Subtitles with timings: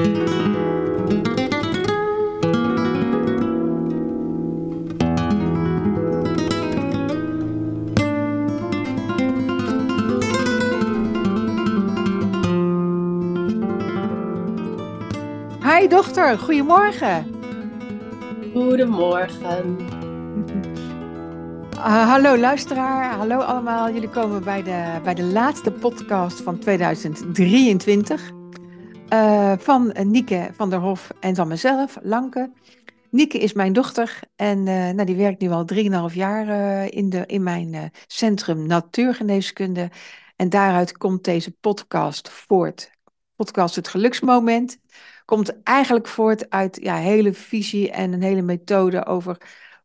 [0.00, 0.06] Hi
[15.88, 17.26] dochter, goedemorgen.
[18.52, 19.76] Goedemorgen.
[21.76, 23.92] Uh, hallo luisteraar, hallo allemaal.
[23.92, 28.38] Jullie komen bij de, bij de laatste podcast van 2023
[29.12, 32.50] uh, van Nieke van der Hof en van mezelf, Lanke.
[33.10, 35.64] Nieke is mijn dochter en uh, nou, die werkt nu al
[36.10, 39.90] 3,5 jaar in, de, in mijn centrum natuurgeneeskunde.
[40.36, 42.90] En daaruit komt deze podcast voort.
[43.36, 44.78] Podcast Het Geluksmoment
[45.24, 49.36] komt eigenlijk voort uit ja, hele visie en een hele methode over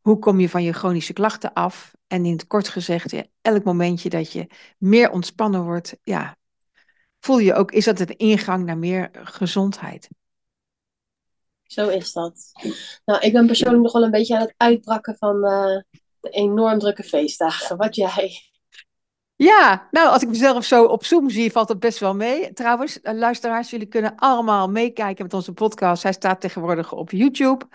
[0.01, 1.93] hoe kom je van je chronische klachten af.
[2.07, 6.37] En in het kort gezegd, elk momentje dat je meer ontspannen wordt, ja,
[7.25, 10.09] voel je ook, is dat een ingang naar meer gezondheid.
[11.63, 12.51] Zo is dat.
[13.05, 15.81] Nou, ik ben persoonlijk nog wel een beetje aan het uitbrakken van uh,
[16.19, 17.77] de enorm drukke feestdagen.
[17.77, 18.31] Wat jij?
[19.35, 22.53] Ja, nou, als ik mezelf zo op Zoom zie, valt het best wel mee.
[22.53, 26.03] Trouwens, eh, luisteraars, jullie kunnen allemaal meekijken met onze podcast.
[26.03, 27.67] Hij staat tegenwoordig op YouTube.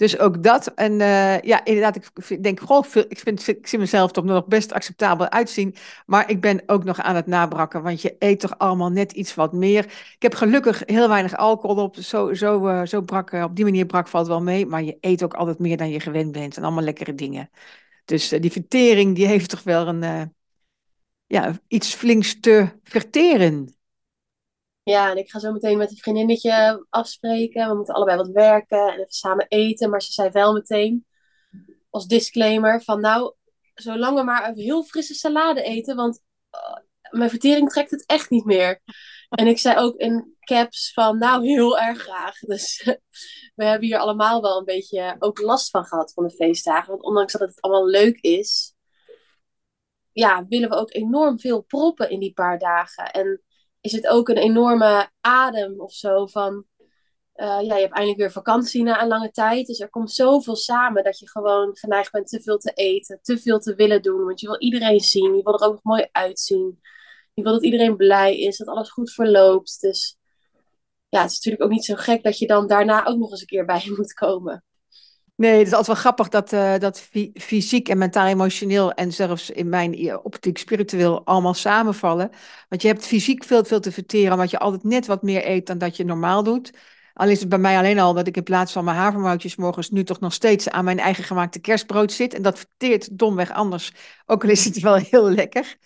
[0.00, 0.66] Dus ook dat.
[0.66, 1.96] En uh, ja, inderdaad,
[2.28, 5.74] ik denk, goh, ik, vind, ik zie mezelf toch nog best acceptabel uitzien.
[6.06, 9.34] Maar ik ben ook nog aan het nabrakken, want je eet toch allemaal net iets
[9.34, 9.84] wat meer.
[9.84, 11.96] Ik heb gelukkig heel weinig alcohol op.
[11.96, 14.66] Zo, zo, uh, zo brak, op die manier brak valt wel mee.
[14.66, 16.56] Maar je eet ook altijd meer dan je gewend bent.
[16.56, 17.50] En allemaal lekkere dingen.
[18.04, 20.34] Dus uh, die vertering, die heeft toch wel een
[21.26, 23.79] ja, iets flinks te verteren.
[24.90, 27.68] Ja, en ik ga zo meteen met een vriendinnetje afspreken.
[27.68, 29.90] We moeten allebei wat werken en even samen eten.
[29.90, 31.06] Maar ze zei wel meteen
[31.90, 33.34] als disclaimer van nou,
[33.74, 36.22] zolang we maar heel frisse salade eten, want
[36.54, 36.76] uh,
[37.18, 38.80] mijn vertering trekt het echt niet meer.
[39.28, 42.38] En ik zei ook in caps van nou, heel erg graag.
[42.38, 42.82] Dus
[43.56, 46.90] we hebben hier allemaal wel een beetje ook last van gehad van de feestdagen.
[46.90, 48.74] Want ondanks dat het allemaal leuk is,
[50.12, 53.10] ja, willen we ook enorm veel proppen in die paar dagen.
[53.10, 53.42] En
[53.80, 56.64] is het ook een enorme adem of zo van,
[57.34, 59.66] uh, ja, je hebt eindelijk weer vakantie na een lange tijd.
[59.66, 63.38] Dus er komt zoveel samen dat je gewoon geneigd bent te veel te eten, te
[63.38, 64.24] veel te willen doen.
[64.24, 66.80] Want je wil iedereen zien, je wil er ook nog mooi uitzien.
[67.34, 69.80] Je wil dat iedereen blij is, dat alles goed verloopt.
[69.80, 70.18] Dus
[71.08, 73.40] ja, het is natuurlijk ook niet zo gek dat je dan daarna ook nog eens
[73.40, 74.64] een keer bij moet komen.
[75.40, 79.50] Nee, het is altijd wel grappig dat, uh, dat fysiek en mentaal, emotioneel en zelfs
[79.50, 82.30] in mijn optiek spiritueel allemaal samenvallen.
[82.68, 85.66] Want je hebt fysiek veel, veel te verteren, omdat je altijd net wat meer eet
[85.66, 86.72] dan dat je normaal doet.
[87.14, 89.90] Al is het bij mij alleen al dat ik in plaats van mijn havermoutjes morgens
[89.90, 92.34] nu toch nog steeds aan mijn eigen gemaakte kerstbrood zit.
[92.34, 93.92] En dat verteert domweg anders,
[94.26, 95.76] ook al is het wel heel lekker.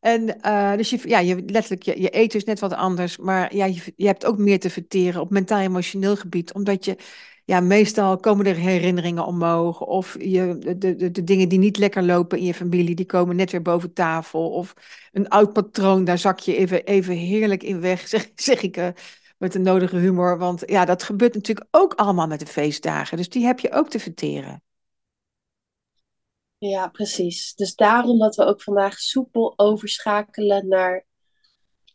[0.00, 3.54] En uh, dus je, ja, je, letterlijk, je, je eten is net wat anders, maar
[3.54, 6.96] ja, je, je hebt ook meer te verteren op mentaal-emotioneel gebied, omdat je
[7.46, 9.80] ja, meestal komen er herinneringen omhoog.
[9.80, 13.36] Of je, de, de, de dingen die niet lekker lopen in je familie, die komen
[13.36, 14.50] net weer boven tafel.
[14.50, 14.74] Of
[15.12, 18.88] een oud patroon, daar zak je even, even heerlijk in weg, zeg, zeg ik uh,
[19.38, 20.38] met de nodige humor.
[20.38, 23.16] Want ja, dat gebeurt natuurlijk ook allemaal met de feestdagen.
[23.16, 24.62] Dus die heb je ook te verteren.
[26.58, 27.54] Ja, precies.
[27.54, 31.04] Dus daarom dat we ook vandaag soepel overschakelen naar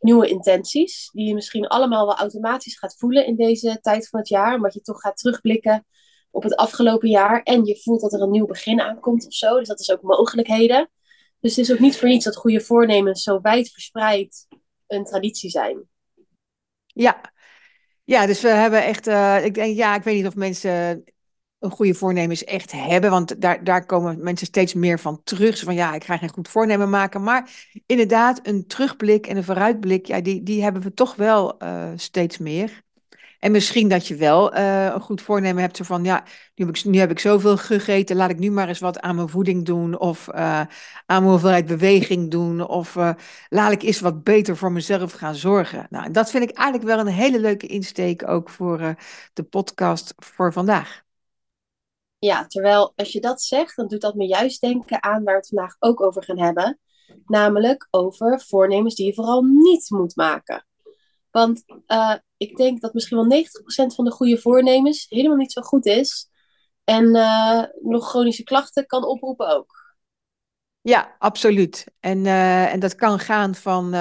[0.02, 4.30] nieuwe intenties, die je misschien allemaal wel automatisch gaat voelen in deze tijd van het
[4.30, 5.86] jaar, omdat je toch gaat terugblikken
[6.32, 9.58] op het afgelopen jaar en je voelt dat er een nieuw begin aankomt of zo.
[9.58, 10.90] Dus dat is ook mogelijkheden.
[11.40, 14.48] Dus het is ook niet voor niets dat goede voornemens zo wijd verspreid
[14.88, 15.90] een traditie zijn.
[16.86, 17.34] Ja,
[18.04, 21.04] ja dus we hebben echt, uh, ik denk, ja, ik weet niet of mensen
[21.62, 23.10] een goede voornemens echt hebben.
[23.10, 25.60] Want daar, daar komen mensen steeds meer van terug.
[25.60, 27.24] Van ja, ik ga geen goed voornemen maken.
[27.24, 27.50] Maar
[27.86, 32.38] inderdaad, een terugblik en een vooruitblik, ja, die, die hebben we toch wel uh, steeds
[32.38, 32.82] meer.
[33.40, 35.78] En misschien dat je wel uh, een goed voornemen hebt.
[35.78, 36.24] Zo van ja,
[36.56, 38.16] nu heb, ik, nu heb ik zoveel gegeten.
[38.16, 40.00] Laat ik nu maar eens wat aan mijn voeding doen.
[40.00, 40.68] Of uh, aan
[41.06, 42.68] mijn hoeveelheid beweging doen.
[42.68, 42.96] Of
[43.50, 45.88] laat ik eens wat beter voor mezelf gaan zorgen.
[45.90, 48.96] Nou, dat vind ik eigenlijk wel een hele leuke insteek ook voor
[49.34, 51.04] de podcast voor vandaag.
[52.24, 55.40] Ja, terwijl als je dat zegt, dan doet dat me juist denken aan waar we
[55.40, 56.80] het vandaag ook over gaan hebben.
[57.26, 60.66] Namelijk over voornemens die je vooral niet moet maken.
[61.32, 65.62] Want uh, ik denk dat misschien wel 90% van de goede voornemens helemaal niet zo
[65.62, 66.30] goed is.
[66.84, 69.96] En uh, nog chronische klachten kan oproepen ook.
[70.82, 71.86] Ja, absoluut.
[72.00, 73.94] En, uh, en dat kan gaan van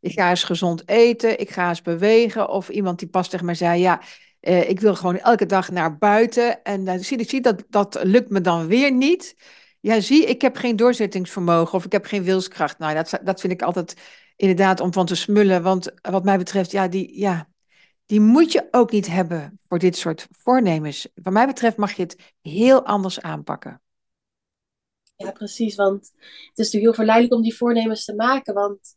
[0.00, 2.48] ik ga eens gezond eten, ik ga eens bewegen.
[2.48, 4.02] Of iemand die pas tegen mij zei, ja,
[4.46, 6.62] uh, ik wil gewoon elke dag naar buiten.
[6.62, 9.36] En dan zie ik zie dat dat lukt me dan weer niet.
[9.80, 12.78] Ja, zie, ik heb geen doorzettingsvermogen of ik heb geen wilskracht.
[12.78, 13.94] Nou, dat, dat vind ik altijd
[14.36, 15.62] inderdaad om van te smullen.
[15.62, 17.48] Want wat mij betreft, ja, die, ja,
[18.06, 21.08] die moet je ook niet hebben voor dit soort voornemens.
[21.14, 23.80] Wat mij betreft mag je het heel anders aanpakken.
[25.16, 25.74] Ja, precies.
[25.74, 28.54] Want het is natuurlijk heel verleidelijk om die voornemens te maken.
[28.54, 28.96] Want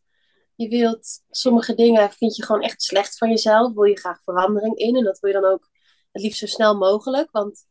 [0.60, 3.74] je wilt sommige dingen, vind je gewoon echt slecht van jezelf.
[3.74, 4.96] Wil je graag verandering in.
[4.96, 5.70] En dat wil je dan ook
[6.12, 7.32] het liefst zo snel mogelijk.
[7.32, 7.66] Want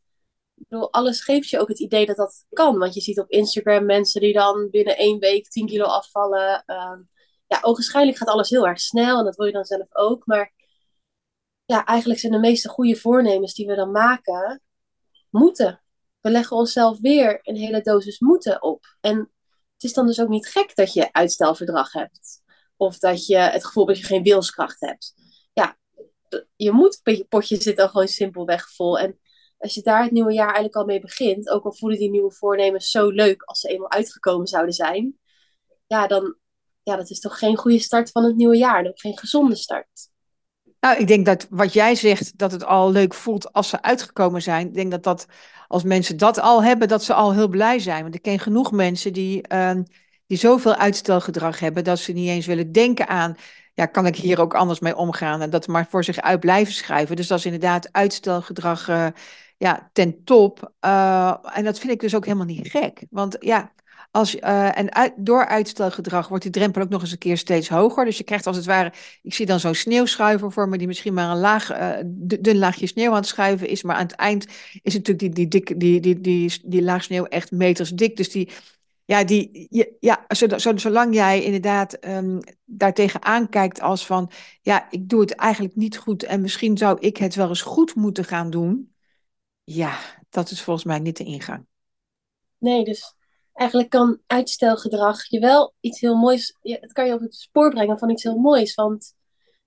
[0.53, 2.77] bedoel, alles geeft je ook het idee dat dat kan.
[2.77, 6.63] Want je ziet op Instagram mensen die dan binnen één week 10 kilo afvallen.
[6.67, 6.97] Uh,
[7.47, 9.19] ja, ogenschijnlijk gaat alles heel erg snel.
[9.19, 10.25] En dat wil je dan zelf ook.
[10.25, 10.53] Maar
[11.65, 14.61] ja, eigenlijk zijn de meeste goede voornemens die we dan maken,
[15.29, 15.81] moeten.
[16.21, 18.97] We leggen onszelf weer een hele dosis moeten op.
[19.01, 19.17] En
[19.73, 22.47] het is dan dus ook niet gek dat je uitstelverdrag hebt.
[22.79, 25.13] Of dat je het gevoel dat je geen wilskracht hebt.
[25.53, 25.77] Ja,
[26.55, 28.99] je moet potje zit dan gewoon simpelweg vol.
[28.99, 29.19] En
[29.57, 32.31] als je daar het nieuwe jaar eigenlijk al mee begint, ook al voelen die nieuwe
[32.31, 35.17] voornemens zo leuk als ze eenmaal uitgekomen zouden zijn,
[35.87, 36.35] ja, dan
[36.83, 38.83] ja, dat is toch geen goede start van het nieuwe jaar.
[38.83, 40.09] Dat geen gezonde start.
[40.79, 44.41] Nou, ik denk dat wat jij zegt, dat het al leuk voelt als ze uitgekomen
[44.41, 44.67] zijn.
[44.67, 45.25] Ik denk dat dat,
[45.67, 48.01] als mensen dat al hebben, dat ze al heel blij zijn.
[48.01, 49.79] Want ik ken genoeg mensen die, uh,
[50.29, 53.35] die zoveel uitstelgedrag hebben, dat ze niet eens willen denken aan,
[53.73, 55.41] ja, kan ik hier ook anders mee omgaan?
[55.41, 57.15] En dat maar voor zich uit blijven schrijven.
[57.15, 59.07] Dus dat is inderdaad uitstelgedrag uh,
[59.57, 60.73] ja, ten top.
[60.85, 63.03] Uh, en dat vind ik dus ook helemaal niet gek.
[63.09, 63.71] Want ja,
[64.11, 68.05] als, uh, en door uitstelgedrag wordt die drempel ook nog eens een keer steeds hoger.
[68.05, 71.13] Dus je krijgt als het ware, ik zie dan zo'n sneeuwschuiver voor me, die misschien
[71.13, 71.71] maar een laag,
[72.39, 73.83] dun laagje sneeuw aan het schuiven is.
[73.83, 74.45] Maar aan het eind
[74.81, 78.17] is natuurlijk die, die, dikke, die, die, die, die laag sneeuw echt meters dik.
[78.17, 78.49] Dus die,
[79.09, 79.67] ja, die,
[79.99, 80.25] ja,
[80.75, 86.23] zolang jij inderdaad um, daartegen aankijkt als van, ja, ik doe het eigenlijk niet goed
[86.23, 88.95] en misschien zou ik het wel eens goed moeten gaan doen.
[89.63, 91.65] Ja, dat is volgens mij niet de ingang.
[92.57, 93.15] Nee, dus
[93.53, 97.99] eigenlijk kan uitstelgedrag je wel iets heel moois, het kan je op het spoor brengen
[97.99, 98.75] van iets heel moois.
[98.75, 99.15] Want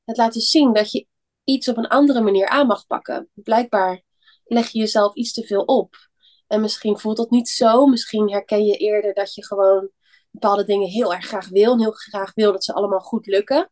[0.05, 1.07] het laat dus zien dat je
[1.45, 3.29] iets op een andere manier aan mag pakken.
[3.35, 4.03] Blijkbaar
[4.45, 6.11] leg je jezelf iets te veel op.
[6.53, 7.87] En misschien voelt dat niet zo.
[7.87, 9.91] Misschien herken je eerder dat je gewoon
[10.31, 11.73] bepaalde dingen heel erg graag wil.
[11.73, 13.71] En heel graag wil dat ze allemaal goed lukken.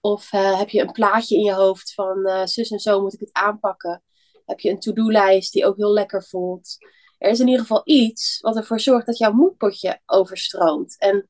[0.00, 3.14] Of uh, heb je een plaatje in je hoofd van uh, zus en zo moet
[3.14, 4.02] ik het aanpakken.
[4.44, 6.78] Heb je een to-do-lijst die ook heel lekker voelt
[7.22, 10.98] er is in ieder geval iets wat ervoor zorgt dat jouw moedpotje overstroomt.
[10.98, 11.28] En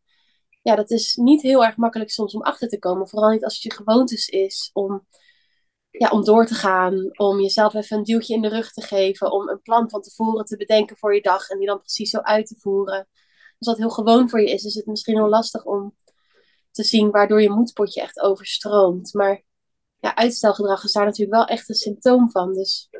[0.63, 3.09] ja, dat is niet heel erg makkelijk soms om achter te komen.
[3.09, 5.07] Vooral niet als het je gewoontes is om,
[5.93, 7.19] ja, om door te gaan.
[7.19, 9.33] Om jezelf even een duwtje in de rug te geven.
[9.33, 11.49] Om een plan van tevoren te bedenken voor je dag.
[11.49, 13.09] En die dan precies zo uit te voeren.
[13.59, 15.97] Als dat heel gewoon voor je is, is het misschien heel lastig om
[16.71, 19.15] te zien waardoor je moedpotje echt overstroomt.
[19.15, 19.43] Maar
[19.99, 22.53] ja, uitstelgedrag is daar natuurlijk wel echt een symptoom van.
[22.53, 22.91] Dus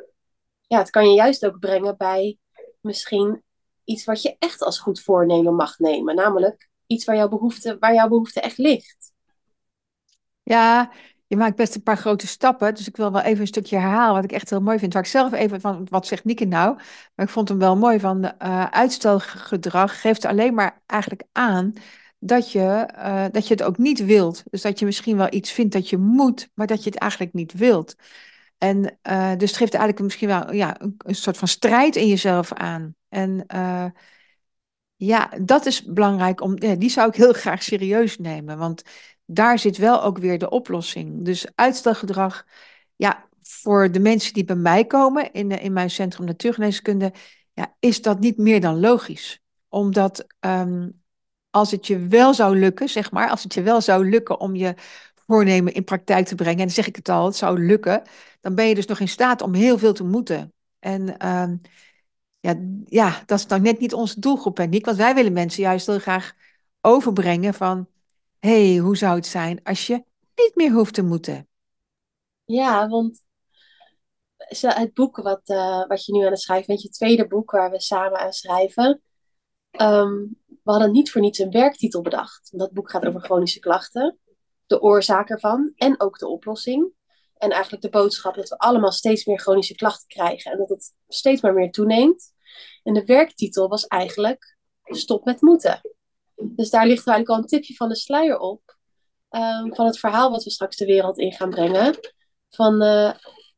[0.67, 2.37] ja, het kan je juist ook brengen bij
[2.81, 3.43] misschien
[3.83, 6.15] iets wat je echt als goed voornemen mag nemen.
[6.15, 9.13] Namelijk iets waar jouw behoefte, waar jouw behoefte echt ligt.
[10.43, 10.91] Ja,
[11.33, 12.75] je maakt best een paar grote stappen.
[12.75, 14.93] Dus ik wil wel even een stukje herhalen wat ik echt heel mooi vind.
[14.93, 16.75] Waar ik zelf even van, wat zegt Nieke nou?
[17.15, 21.73] Maar ik vond hem wel mooi van uh, uitstelgedrag geeft alleen maar eigenlijk aan
[22.19, 24.43] dat je, uh, dat je het ook niet wilt.
[24.49, 27.33] Dus dat je misschien wel iets vindt dat je moet, maar dat je het eigenlijk
[27.33, 27.95] niet wilt.
[28.57, 32.07] En uh, dus het geeft eigenlijk misschien wel ja, een, een, soort van strijd in
[32.07, 32.95] jezelf aan.
[33.09, 33.45] En
[34.95, 36.41] ja, dat is belangrijk.
[36.41, 38.57] Om, die zou ik heel graag serieus nemen.
[38.57, 38.83] Want
[39.25, 41.25] daar zit wel ook weer de oplossing.
[41.25, 42.45] Dus uitstelgedrag,
[42.95, 47.13] ja, voor de mensen die bij mij komen in, in mijn centrum natuurgeneeskunde,
[47.53, 49.41] ja, is dat niet meer dan logisch.
[49.69, 51.01] Omdat um,
[51.49, 54.55] als het je wel zou lukken, zeg maar, als het je wel zou lukken om
[54.55, 54.73] je
[55.27, 58.01] voornemen in praktijk te brengen, en dan zeg ik het al, het zou lukken,
[58.41, 60.53] dan ben je dus nog in staat om heel veel te moeten.
[60.79, 61.61] En um,
[62.39, 65.63] ja, ja, dat is nou net niet onze doelgroep, en niet, want wij willen mensen
[65.63, 66.33] juist heel graag
[66.81, 67.87] overbrengen van,
[68.47, 70.03] hey, hoe zou het zijn als je
[70.35, 71.47] niet meer hoeft te moeten?
[72.45, 73.23] Ja, want
[74.59, 77.71] het boek wat, uh, wat je nu aan het schrijven bent, je tweede boek waar
[77.71, 79.01] we samen aan schrijven,
[79.81, 82.57] um, we hadden niet voor niets een werktitel bedacht.
[82.57, 84.17] Dat boek gaat over chronische klachten
[84.65, 86.91] de oorzaak ervan en ook de oplossing.
[87.37, 90.93] En eigenlijk de boodschap dat we allemaal steeds meer chronische klachten krijgen en dat het
[91.07, 92.33] steeds maar meer toeneemt.
[92.83, 95.81] En de werktitel was eigenlijk Stop met moeten.
[96.55, 98.77] Dus daar ligt eigenlijk al een tipje van de sluier op.
[99.29, 101.99] Um, van het verhaal wat we straks de wereld in gaan brengen.
[102.49, 103.13] Van uh,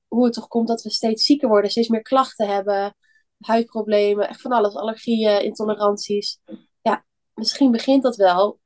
[0.07, 2.95] hoe het toch komt dat we steeds zieker worden, steeds meer klachten hebben,
[3.39, 6.39] huidproblemen, echt van alles, allergieën, intoleranties.
[6.81, 8.59] Ja, misschien begint dat wel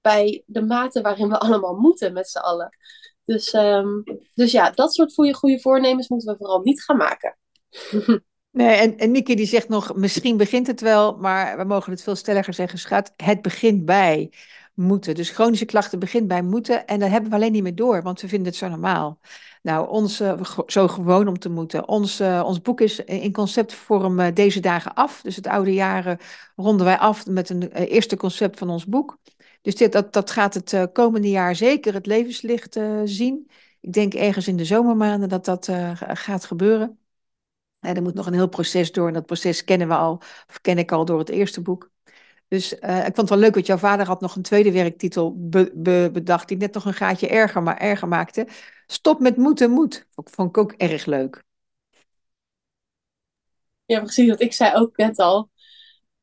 [0.00, 2.76] bij de mate waarin we allemaal moeten met z'n allen.
[3.24, 7.38] Dus, um, dus ja, dat soort goede, goede voornemens moeten we vooral niet gaan maken.
[8.58, 12.14] Nee, en, en die zegt nog, misschien begint het wel, maar we mogen het veel
[12.14, 14.30] stelliger zeggen, schat, het begint bij.
[14.74, 15.14] moeten.
[15.14, 18.20] Dus chronische klachten begint bij moeten en daar hebben we alleen niet meer door, want
[18.20, 19.20] we vinden het zo normaal.
[19.62, 21.88] Nou, ons, uh, zo gewoon om te moeten.
[21.88, 25.20] Ons, uh, ons boek is in conceptvorm uh, deze dagen af.
[25.22, 26.18] Dus het oude jaren
[26.56, 29.18] ronden wij af met een eerste concept van ons boek.
[29.62, 33.50] Dus dit, dat, dat gaat het komende jaar zeker het levenslicht zien.
[33.80, 35.68] Ik denk ergens in de zomermaanden dat dat
[36.12, 36.98] gaat gebeuren.
[37.80, 40.12] Er moet nog een heel proces door en dat proces kennen we al,
[40.48, 41.90] of ken ik al door het eerste boek.
[42.48, 45.48] Dus uh, ik vond het wel leuk, dat jouw vader had nog een tweede werktitel
[45.48, 48.46] be be bedacht, die net nog een gaatje erger, maar erger maakte.
[48.86, 50.06] Stop met moeten moed.
[50.10, 51.44] Vond, vond ik ook erg leuk.
[53.84, 55.50] Ja, precies wat ik zei ook net al.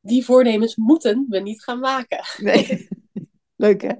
[0.00, 2.24] Die voornemens moeten we niet gaan maken.
[2.44, 2.88] Nee,
[3.56, 3.92] leuk hè?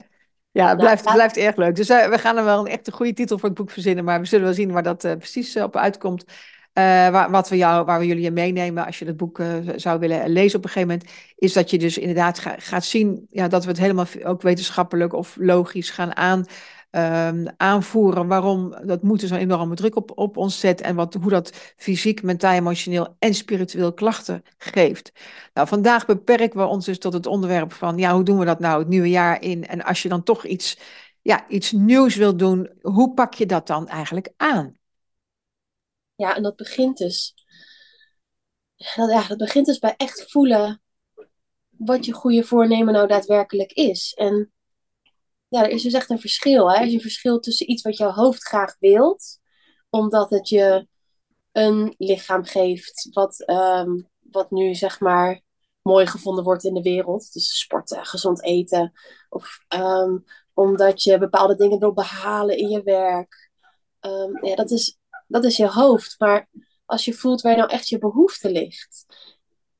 [0.50, 1.76] Ja, het nou, blijft, blijft erg leuk.
[1.76, 4.04] Dus uh, we gaan er wel een echt een goede titel voor het boek verzinnen,
[4.04, 6.25] maar we zullen wel zien waar dat uh, precies op uitkomt.
[6.78, 9.49] Uh, waar, wat we jou, waar we jullie in meenemen als je het boek uh,
[9.76, 13.26] zou willen lezen op een gegeven moment, is dat je dus inderdaad ga, gaat zien
[13.30, 16.45] ja, dat we het helemaal ook wetenschappelijk of logisch gaan aan,
[16.90, 21.30] um, aanvoeren waarom dat moeten zo'n enorme druk op, op ons zet en wat, hoe
[21.30, 25.12] dat fysiek, mentaal, emotioneel en spiritueel klachten geeft.
[25.54, 28.59] Nou, vandaag beperken we ons dus tot het onderwerp van ja, hoe doen we dat
[28.61, 29.66] nou het nieuwe jaar in?
[29.66, 30.78] En als je dan toch iets,
[31.23, 34.75] ja, iets nieuws wil doen, hoe pak je dat dan eigenlijk aan?
[36.16, 37.35] Ja, en dat begint dus.
[38.76, 40.82] Dat, ja, dat begint dus bij echt voelen
[41.70, 44.14] wat je goede voornemen nou daadwerkelijk is.
[44.14, 44.52] En
[45.49, 46.70] ja, er is dus echt een verschil.
[46.70, 46.76] Hè?
[46.76, 49.38] Er is een verschil tussen iets wat jouw hoofd graag wilt,
[49.90, 50.88] omdat het je
[51.52, 55.40] een lichaam geeft wat, um, wat nu zeg maar
[55.82, 57.32] mooi gevonden wordt in de wereld.
[57.32, 58.92] Dus sporten, gezond eten.
[59.28, 63.50] Of um, omdat je bepaalde dingen wil behalen in je werk.
[64.00, 66.14] Um, ja, dat is dat is je hoofd.
[66.18, 66.49] Maar
[66.85, 69.06] als je voelt waar nou echt je behoefte ligt.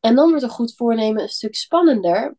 [0.01, 2.37] En dan wordt een goed voornemen een stuk spannender.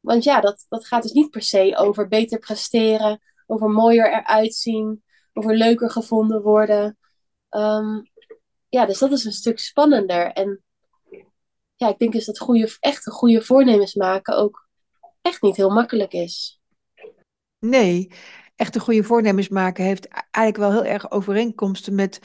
[0.00, 4.54] Want ja, dat, dat gaat dus niet per se over beter presteren, over mooier eruit
[4.54, 6.98] zien, over leuker gevonden worden.
[7.50, 8.10] Um,
[8.68, 10.32] ja, dus dat is een stuk spannender.
[10.32, 10.62] En
[11.76, 14.68] ja, ik denk dus dat goede, echte goede voornemens maken ook
[15.22, 16.60] echt niet heel makkelijk is.
[17.58, 18.10] Nee,
[18.60, 22.20] echte goede voornemens maken heeft eigenlijk wel heel erg overeenkomsten met,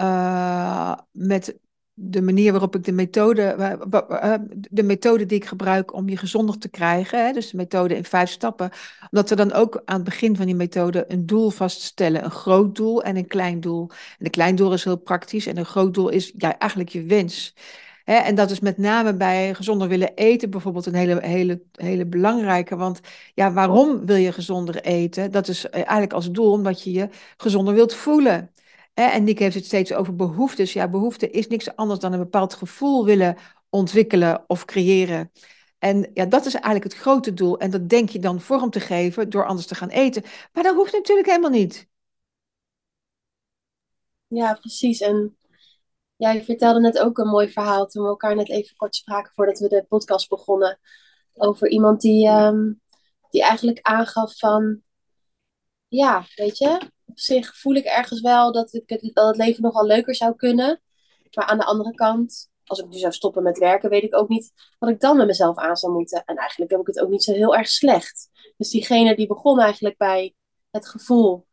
[0.00, 1.58] uh, met
[1.94, 6.58] de manier waarop ik de methode, eh, de methode die ik gebruik om je gezonder
[6.58, 8.70] te krijgen, hè, dus de methode in vijf stappen,
[9.10, 12.76] omdat we dan ook aan het begin van die methode een doel vaststellen, een groot
[12.76, 13.90] doel en een klein doel.
[14.18, 17.02] En een klein doel is heel praktisch en een groot doel is ja, eigenlijk je
[17.02, 17.54] wens
[18.16, 22.76] en dat is met name bij gezonder willen eten bijvoorbeeld een hele, hele, hele belangrijke.
[22.76, 23.00] Want
[23.34, 25.30] ja, waarom wil je gezonder eten?
[25.30, 28.52] Dat is eh, eigenlijk als doel omdat je je gezonder wilt voelen.
[28.94, 30.72] En Nick heeft het steeds over behoeftes.
[30.72, 33.36] Ja, behoefte is niks anders dan een bepaald gevoel willen
[33.70, 35.32] ontwikkelen of creëren.
[35.78, 37.58] En ja, dat is eigenlijk het grote doel.
[37.58, 40.22] En dat denk je dan vorm te geven door anders te gaan eten.
[40.52, 41.88] Maar dat hoeft natuurlijk helemaal niet.
[44.26, 45.00] Ja, precies.
[45.00, 45.36] En
[46.18, 49.32] ja, je vertelde net ook een mooi verhaal toen we elkaar net even kort spraken
[49.34, 50.78] voordat we de podcast begonnen.
[51.34, 52.80] Over iemand die, um,
[53.30, 54.82] die eigenlijk aangaf van,
[55.88, 59.62] ja, weet je, op zich voel ik ergens wel dat, ik het, dat het leven
[59.62, 60.82] nog wel leuker zou kunnen.
[61.34, 64.28] Maar aan de andere kant, als ik nu zou stoppen met werken, weet ik ook
[64.28, 66.24] niet wat ik dan met mezelf aan zou moeten.
[66.24, 68.28] En eigenlijk heb ik het ook niet zo heel erg slecht.
[68.56, 70.34] Dus diegene die begon eigenlijk bij
[70.70, 71.47] het gevoel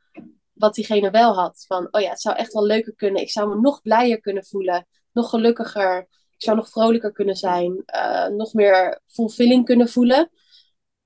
[0.56, 1.66] wat diegene wel had.
[1.68, 3.22] Van, oh ja, het zou echt wel leuker kunnen.
[3.22, 4.88] Ik zou me nog blijer kunnen voelen.
[5.12, 6.00] Nog gelukkiger.
[6.38, 7.84] Ik zou nog vrolijker kunnen zijn.
[7.96, 10.30] Uh, nog meer fulfilling kunnen voelen.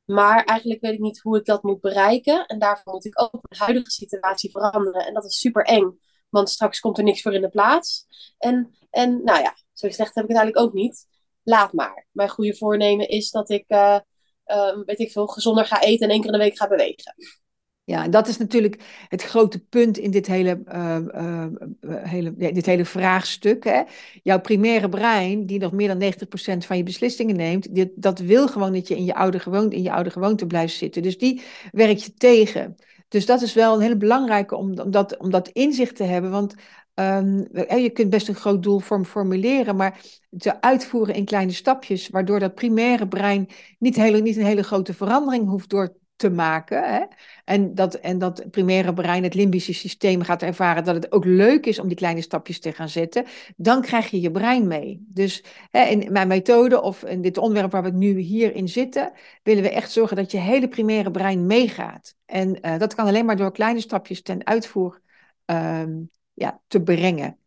[0.05, 2.45] Maar eigenlijk weet ik niet hoe ik dat moet bereiken.
[2.45, 5.05] En daarvoor moet ik ook mijn huidige situatie veranderen.
[5.05, 5.99] En dat is super eng.
[6.29, 8.05] Want straks komt er niks voor in de plaats.
[8.37, 11.07] En, en nou ja, zo slecht heb ik het eigenlijk ook niet.
[11.43, 12.07] Laat maar.
[12.11, 13.99] Mijn goede voornemen is dat ik, uh,
[14.45, 17.15] uh, weet ik veel, gezonder ga eten en één keer in de week ga bewegen.
[17.89, 21.45] Ja, en dat is natuurlijk het grote punt in dit hele, uh, uh,
[21.81, 23.63] hele, dit hele vraagstuk.
[23.63, 23.81] Hè?
[24.23, 28.47] Jouw primaire brein, die nog meer dan 90% van je beslissingen neemt, dit, dat wil
[28.47, 31.01] gewoon dat je in je oude gewoonte, in je oude gewoonte blijft zitten.
[31.01, 31.41] Dus die
[31.71, 32.75] werk je tegen.
[33.07, 36.31] Dus dat is wel een hele belangrijke om, om, dat, om dat inzicht te hebben.
[36.31, 36.55] Want
[36.95, 37.47] um,
[37.81, 40.01] je kunt best een groot doel formuleren, maar
[40.37, 44.93] te uitvoeren in kleine stapjes, waardoor dat primaire brein niet, hele, niet een hele grote
[44.93, 46.93] verandering hoeft door te maken.
[46.93, 47.03] Hè?
[47.45, 51.65] En, dat, en dat primaire brein, het limbische systeem, gaat ervaren dat het ook leuk
[51.65, 53.25] is om die kleine stapjes te gaan zetten.
[53.55, 55.05] Dan krijg je je brein mee.
[55.07, 59.11] Dus hè, in mijn methode of in dit onderwerp waar we nu hierin zitten,
[59.43, 62.15] willen we echt zorgen dat je hele primaire brein meegaat.
[62.25, 65.01] En uh, dat kan alleen maar door kleine stapjes ten uitvoer
[65.45, 67.38] um, ja, te brengen.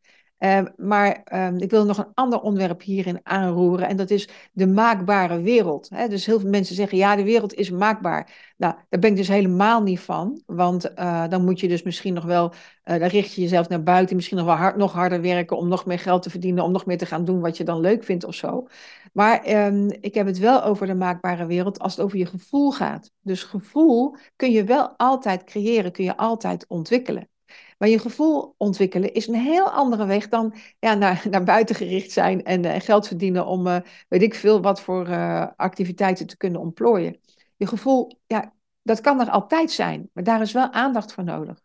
[0.45, 3.89] Uh, maar uh, ik wil nog een ander onderwerp hierin aanroeren.
[3.89, 5.89] En dat is de maakbare wereld.
[5.95, 6.09] Hè?
[6.09, 8.55] Dus heel veel mensen zeggen, ja, de wereld is maakbaar.
[8.57, 10.43] Nou, daar ben ik dus helemaal niet van.
[10.47, 14.17] Want uh, dan moet je dus misschien nog wel, dan richt je jezelf naar buiten.
[14.17, 16.65] Misschien nog wel hard, nog harder werken om nog meer geld te verdienen.
[16.65, 18.67] Om nog meer te gaan doen wat je dan leuk vindt of zo.
[19.13, 22.71] Maar um, ik heb het wel over de maakbare wereld als het over je gevoel
[22.71, 23.11] gaat.
[23.21, 27.31] Dus gevoel kun je wel altijd creëren, kun je altijd ontwikkelen.
[27.79, 32.11] Maar je gevoel ontwikkelen is een heel andere weg dan ja, naar, naar buiten gericht
[32.11, 36.37] zijn en uh, geld verdienen om uh, weet ik veel wat voor uh, activiteiten te
[36.37, 37.21] kunnen ontplooien.
[37.57, 38.53] Je gevoel, ja,
[38.83, 41.61] dat kan er altijd zijn, maar daar is wel aandacht voor nodig.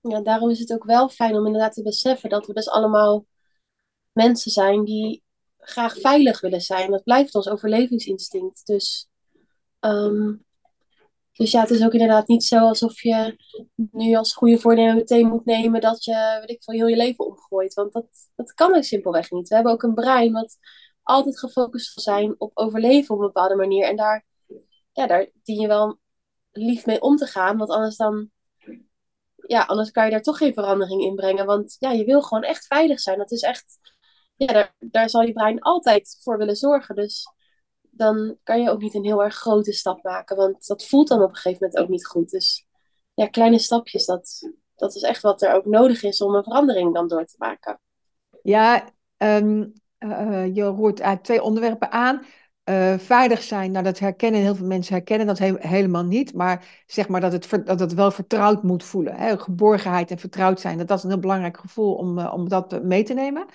[0.00, 3.24] Ja, daarom is het ook wel fijn om inderdaad te beseffen dat we dus allemaal
[4.12, 5.22] mensen zijn die
[5.58, 6.90] graag veilig willen zijn.
[6.90, 8.66] Dat blijft ons overlevingsinstinct.
[8.66, 9.08] Dus
[9.80, 10.43] um,
[11.34, 13.36] dus ja, het is ook inderdaad niet zo alsof je
[13.74, 17.26] nu als goede voornemen meteen moet nemen dat je, weet ik veel, heel je leven
[17.26, 17.74] omgooit.
[17.74, 19.48] Want dat, dat kan ook simpelweg niet.
[19.48, 20.58] We hebben ook een brein wat
[21.02, 23.86] altijd gefocust zal zijn op overleven op een bepaalde manier.
[23.86, 24.24] En daar,
[24.92, 25.98] ja, daar dien je wel
[26.52, 28.30] lief mee om te gaan, want anders dan,
[29.46, 31.46] ja, anders kan je daar toch geen verandering in brengen.
[31.46, 33.18] Want ja, je wil gewoon echt veilig zijn.
[33.18, 33.78] Dat is echt,
[34.36, 36.94] ja, daar, daar zal je brein altijd voor willen zorgen.
[36.94, 37.26] Dus
[37.96, 40.36] dan kan je ook niet een heel erg grote stap maken.
[40.36, 42.30] Want dat voelt dan op een gegeven moment ook niet goed.
[42.30, 42.66] Dus
[43.14, 46.94] ja, kleine stapjes, dat, dat is echt wat er ook nodig is om een verandering
[46.94, 47.80] dan door te maken.
[48.42, 52.24] Ja, um, uh, je roert eigenlijk twee onderwerpen aan.
[52.70, 57.08] Uh, veilig zijn, nou dat herkennen heel veel mensen herkennen dat helemaal niet, maar zeg
[57.08, 59.14] maar dat het, dat wel vertrouwd moet voelen.
[59.14, 59.38] Hè?
[59.38, 62.82] Geborgenheid en vertrouwd zijn, dat, dat is een heel belangrijk gevoel om, uh, om dat
[62.82, 63.46] mee te nemen.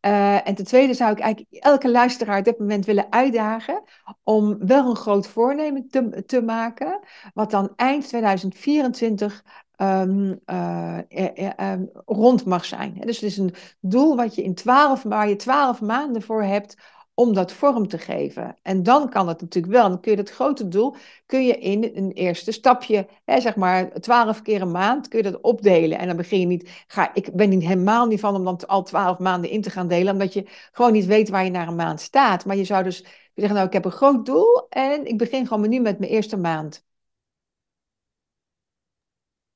[0.00, 3.82] Uh, en ten tweede zou ik eigenlijk elke luisteraar op dit moment willen uitdagen
[4.22, 7.00] om wel een groot voornemen te, te maken,
[7.34, 9.44] wat dan eind 2024
[9.76, 11.72] Um, uh, uh,
[12.04, 12.94] rond mag zijn.
[13.00, 16.76] Dus het is een doel wat je in 12, waar je twaalf maanden voor hebt
[17.14, 18.56] om dat vorm te geven.
[18.62, 19.88] En dan kan het natuurlijk wel.
[19.88, 24.00] Dan kun je dat grote doel kun je in een eerste stapje, hè, zeg maar
[24.00, 25.98] twaalf keer een maand, kun je dat opdelen.
[25.98, 28.82] En dan begin je niet, ga, ik ben niet helemaal niet van om dan al
[28.82, 31.76] twaalf maanden in te gaan delen, omdat je gewoon niet weet waar je naar een
[31.76, 32.44] maand staat.
[32.44, 35.68] Maar je zou dus zeggen, nou ik heb een groot doel en ik begin gewoon
[35.68, 36.84] nu met mijn eerste maand.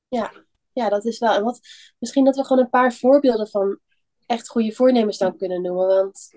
[0.08, 0.32] Ja,
[0.72, 1.42] ja, dat is wel.
[1.42, 1.60] Wat,
[1.98, 3.78] misschien dat we gewoon een paar voorbeelden van
[4.26, 5.86] echt goede voornemens dan kunnen noemen.
[5.86, 6.30] Want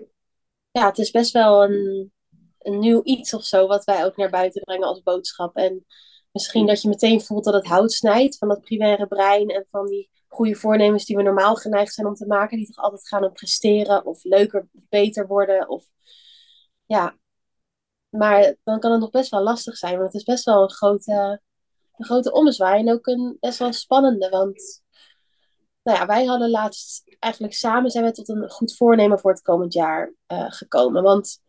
[0.72, 2.12] ja, het is best wel een,
[2.58, 5.56] een nieuw iets of zo, wat wij ook naar buiten brengen als boodschap.
[5.56, 5.86] En
[6.32, 9.86] misschien dat je meteen voelt dat het hout snijdt van dat primaire brein en van
[9.86, 13.24] die goede voornemens die we normaal geneigd zijn om te maken, die toch altijd gaan
[13.24, 15.68] om presteren of leuker beter worden.
[15.68, 15.84] Of,
[16.86, 17.18] ja.
[18.08, 20.70] Maar dan kan het nog best wel lastig zijn, want het is best wel een
[20.70, 21.40] grote,
[21.96, 24.81] een grote ommezwaai en ook een best wel spannende, want
[25.82, 29.42] nou ja, wij hadden laatst eigenlijk samen zijn we tot een goed voornemen voor het
[29.42, 31.02] komend jaar uh, gekomen.
[31.02, 31.40] Want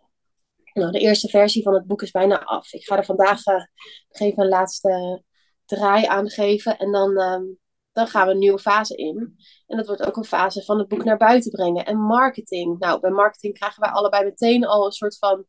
[0.74, 2.74] nou, de eerste versie van het boek is bijna af.
[2.74, 3.64] Ik ga er vandaag uh,
[4.10, 5.24] even een laatste
[5.66, 6.78] draai aan geven.
[6.78, 7.56] En dan, uh,
[7.92, 9.36] dan gaan we een nieuwe fase in.
[9.68, 11.86] En dat wordt ook een fase van het boek naar buiten brengen.
[11.86, 12.80] En marketing.
[12.80, 15.46] Nou, bij marketing krijgen wij allebei meteen al een soort van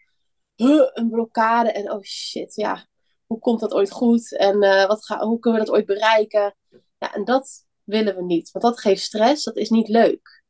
[0.57, 1.73] een blokkade.
[1.73, 2.87] En oh shit, ja,
[3.27, 4.37] hoe komt dat ooit goed?
[4.37, 6.57] En uh, wat ga, hoe kunnen we dat ooit bereiken?
[6.99, 8.51] Ja, en dat willen we niet.
[8.51, 10.43] Want dat geeft stress, dat is niet leuk.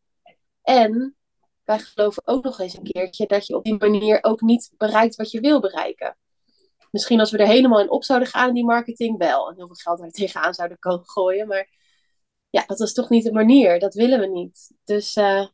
[0.63, 1.17] En
[1.65, 5.17] wij geloven ook nog eens een keertje dat je op die manier ook niet bereikt
[5.17, 6.17] wat je wil bereiken.
[6.91, 9.49] Misschien als we er helemaal in op zouden gaan in die marketing, wel.
[9.49, 11.49] En heel veel geld er tegenaan zouden gooien.
[11.49, 11.69] Maar
[12.51, 13.79] ja, dat is toch niet de manier.
[13.79, 14.73] Dat willen we niet.
[14.85, 15.47] Dus, uh,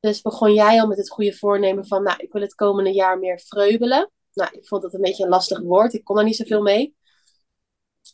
[0.00, 3.18] dus begon jij al met het goede voornemen van, nou, ik wil het komende jaar
[3.18, 4.10] meer vreubelen.
[4.32, 5.92] Nou, ik vond dat een beetje een lastig woord.
[5.92, 6.96] Ik kon er niet zoveel mee.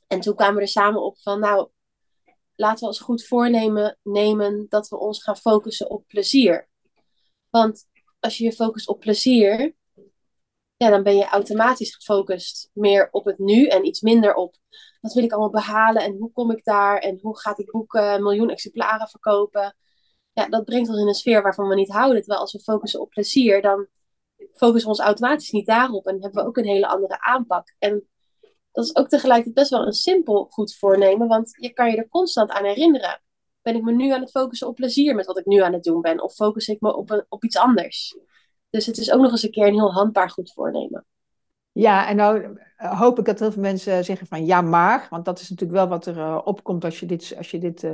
[0.07, 1.69] En toen kwamen we er samen op van, nou,
[2.61, 6.69] laten we als goed voornemen nemen dat we ons gaan focussen op plezier.
[7.51, 7.87] Want
[8.21, 9.75] als je je focust op plezier,
[10.77, 14.57] ja, dan ben je automatisch gefocust meer op het nu en iets minder op
[15.01, 17.95] wat wil ik allemaal behalen en hoe kom ik daar en hoe gaat dit boek
[17.95, 19.77] een miljoen exemplaren verkopen.
[20.33, 22.19] Ja, dat brengt ons in een sfeer waarvan we niet houden.
[22.19, 23.87] Terwijl als we focussen op plezier, dan
[24.37, 27.75] focussen we ons automatisch niet daarop en hebben we ook een hele andere aanpak.
[27.79, 28.09] En
[28.73, 32.09] dat is ook tegelijkertijd best wel een simpel goed voornemen, want je kan je er
[32.09, 33.23] constant aan herinneren.
[33.63, 35.83] Ben ik me nu aan het focussen op plezier met wat ik nu aan het
[35.83, 38.19] doen ben, of focus ik me op, een, op iets anders?
[38.71, 41.07] Dus het is ook nog eens een keer een heel handbaar goed voornemen.
[41.73, 45.07] Ja, en nou eh, hoop ik dat heel veel mensen zeggen van ja, maar.
[45.11, 47.83] Want dat is natuurlijk wel wat er uh, opkomt als je dit, als je dit
[47.83, 47.93] uh,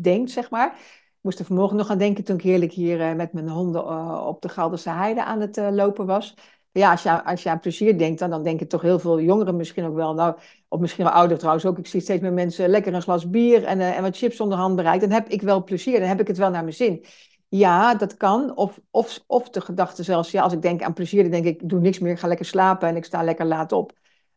[0.00, 0.72] denkt, zeg maar.
[1.08, 3.84] Ik moest er vanmorgen nog aan denken toen ik heerlijk hier met mijn honden
[4.26, 6.34] op de Galderse Heide aan het lopen was.
[6.78, 9.56] Ja, als je, als je aan plezier denkt, dan, dan denken toch heel veel jongeren
[9.56, 10.14] misschien ook wel.
[10.14, 10.36] Nou,
[10.68, 11.78] of misschien wel ouder trouwens ook.
[11.78, 14.58] Ik zie steeds meer mensen lekker een glas bier en, uh, en wat chips onder
[14.58, 15.00] hand bereikt.
[15.00, 17.04] Dan heb ik wel plezier, dan heb ik het wel naar mijn zin.
[17.48, 18.56] Ja, dat kan.
[18.56, 21.62] Of, of, of de gedachte zelfs, ja, als ik denk aan plezier, dan denk ik,
[21.62, 23.92] ik doe niks meer, ik ga lekker slapen en ik sta lekker laat op.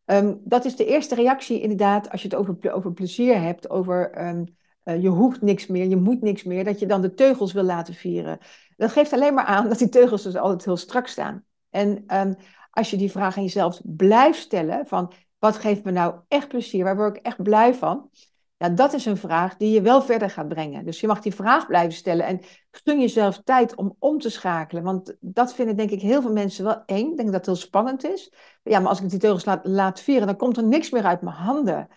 [0.05, 4.27] Um, dat is de eerste reactie inderdaad, als je het over, over plezier hebt, over
[4.27, 7.53] um, uh, je hoeft niks meer, je moet niks meer, dat je dan de teugels
[7.53, 8.37] wil laten vieren.
[8.77, 11.43] Dat geeft alleen maar aan dat die teugels dus altijd heel strak staan.
[11.71, 12.35] En um,
[12.71, 16.83] als je die vraag aan jezelf blijft stellen, van wat geeft me nou echt plezier,
[16.83, 18.09] waar word ik echt blij van?
[18.57, 20.85] Ja, dat is een vraag die je wel verder gaat brengen.
[20.85, 22.39] Dus je mag die vraag blijven stellen en
[22.71, 24.83] gun jezelf tijd om om te schakelen.
[24.83, 27.09] Want dat vinden denk ik heel veel mensen wel eng.
[27.09, 28.33] Ik denk dat het heel spannend is.
[28.63, 31.35] Ja, maar als ik die teugels laat, vieren, dan komt er niks meer uit mijn
[31.35, 31.87] handen.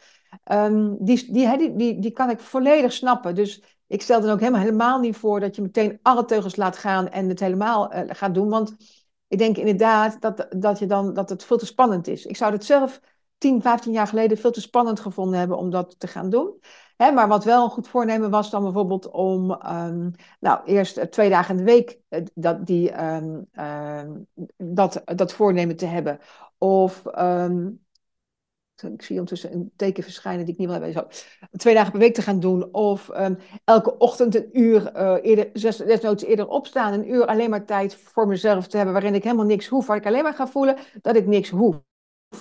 [0.52, 3.34] Um, die, die, die, die, die kan ik volledig snappen.
[3.34, 6.76] Dus ik stel dan ook helemaal, helemaal niet voor dat je meteen alle teugels laat
[6.76, 8.48] gaan en het helemaal uh, gaat doen.
[8.48, 8.76] Want
[9.34, 12.26] ik denk inderdaad dat, dat, je dan, dat het veel te spannend is.
[12.26, 13.00] Ik zou het zelf
[13.38, 16.60] 10, 15 jaar geleden veel te spannend gevonden hebben om dat te gaan doen.
[16.96, 21.30] Hè, maar wat wel een goed voornemen was dan bijvoorbeeld om, um, nou, eerst twee
[21.30, 21.98] dagen in de week
[22.34, 26.18] dat, die, um, um, dat, dat voornemen te hebben.
[26.58, 27.02] Of
[28.82, 30.92] ik zie ondertussen een teken verschijnen die ik niet wil hebben.
[30.92, 32.74] Zo, twee dagen per week te gaan doen.
[32.74, 35.52] Of um, elke ochtend een uur uh, eerder,
[35.86, 36.92] desnoods eerder opstaan.
[36.92, 38.94] Een uur alleen maar tijd voor mezelf te hebben.
[38.94, 39.86] Waarin ik helemaal niks hoef.
[39.86, 41.76] Waar ik alleen maar ga voelen dat ik niks hoef.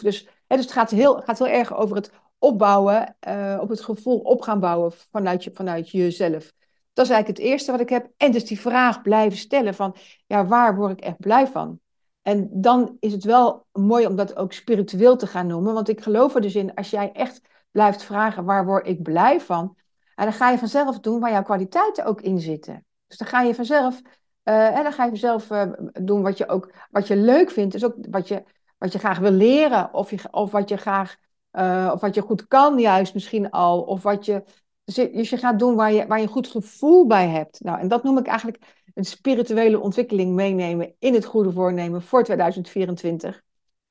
[0.02, 3.16] Dus, hè, dus het gaat heel, gaat heel erg over het opbouwen.
[3.28, 6.54] Uh, op het gevoel op gaan bouwen vanuit, je, vanuit jezelf.
[6.94, 8.10] Dat is eigenlijk het eerste wat ik heb.
[8.18, 11.80] En dus die vraag blijven stellen van, ja, waar word ik echt blij van?
[12.24, 15.74] En dan is het wel mooi om dat ook spiritueel te gaan noemen.
[15.74, 19.42] Want ik geloof er dus in, als jij echt blijft vragen, waar word ik blij
[19.42, 19.78] van?
[20.16, 22.86] En dan ga je vanzelf doen waar jouw kwaliteiten ook in zitten.
[23.08, 24.02] Dus dan ga je vanzelf,
[24.44, 27.72] en dan ga je vanzelf uh, doen wat je ook wat je leuk vindt.
[27.72, 28.44] Dus ook wat je,
[28.78, 29.94] wat je graag wil leren.
[29.94, 31.16] Of, je, of wat je graag,
[31.52, 33.82] uh, of wat je goed kan juist misschien al.
[33.82, 34.44] Of wat je,
[34.84, 37.60] dus je gaat doen waar je, waar je een goed gevoel bij hebt.
[37.64, 42.24] Nou, en dat noem ik eigenlijk een spirituele ontwikkeling meenemen in het goede voornemen voor
[42.24, 43.44] 2024.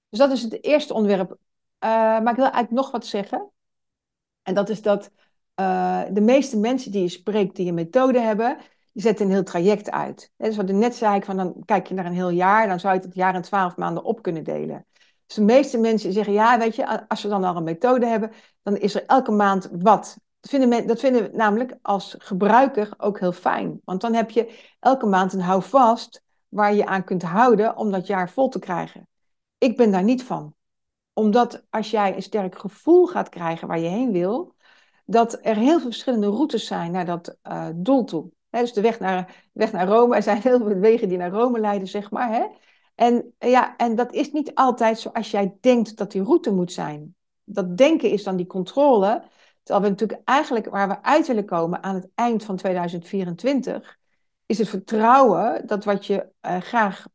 [0.08, 1.30] Dus dat is het eerste onderwerp.
[1.30, 1.38] Uh,
[1.88, 3.50] maar ik wil eigenlijk nog wat zeggen.
[4.42, 5.10] En dat is dat
[5.60, 8.58] uh, de meeste mensen die je spreekt, die een methode hebben,
[8.92, 10.32] die zetten een heel traject uit.
[10.36, 12.94] Dus wat ik net zei, van dan kijk je naar een heel jaar, dan zou
[12.94, 14.86] je het jaar in twaalf maanden op kunnen delen.
[15.26, 18.30] Dus de meeste mensen zeggen, ja, weet je, als we dan al een methode hebben,
[18.62, 20.16] dan is er elke maand wat.
[20.42, 23.80] Dat vinden, dat we namelijk als gebruiker ook heel fijn.
[23.84, 28.06] Want dan heb je elke maand een houvast waar je aan kunt houden om dat
[28.06, 29.08] jaar vol te krijgen.
[29.58, 30.54] Ik ben daar niet van.
[31.12, 34.54] Omdat als jij een sterk gevoel gaat krijgen waar je heen wil,
[35.04, 38.30] dat er heel veel verschillende routes zijn naar dat uh, doel toe.
[38.50, 41.60] Dus de weg naar, weg naar Rome, er zijn heel veel wegen die naar Rome
[41.60, 42.28] leiden, zeg maar.
[42.28, 42.46] Hè?
[42.94, 47.14] En, ja, en dat is niet altijd zoals jij denkt dat die route moet zijn.
[47.44, 49.22] Dat denken is dan die controle.
[49.62, 53.98] Terwijl we natuurlijk eigenlijk waar we uit willen komen aan het eind van 2024,
[54.46, 57.06] is het vertrouwen dat wat je uh, graag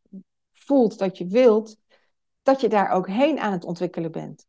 [0.51, 1.77] voelt, dat je wilt,
[2.41, 4.45] dat je daar ook heen aan het ontwikkelen bent.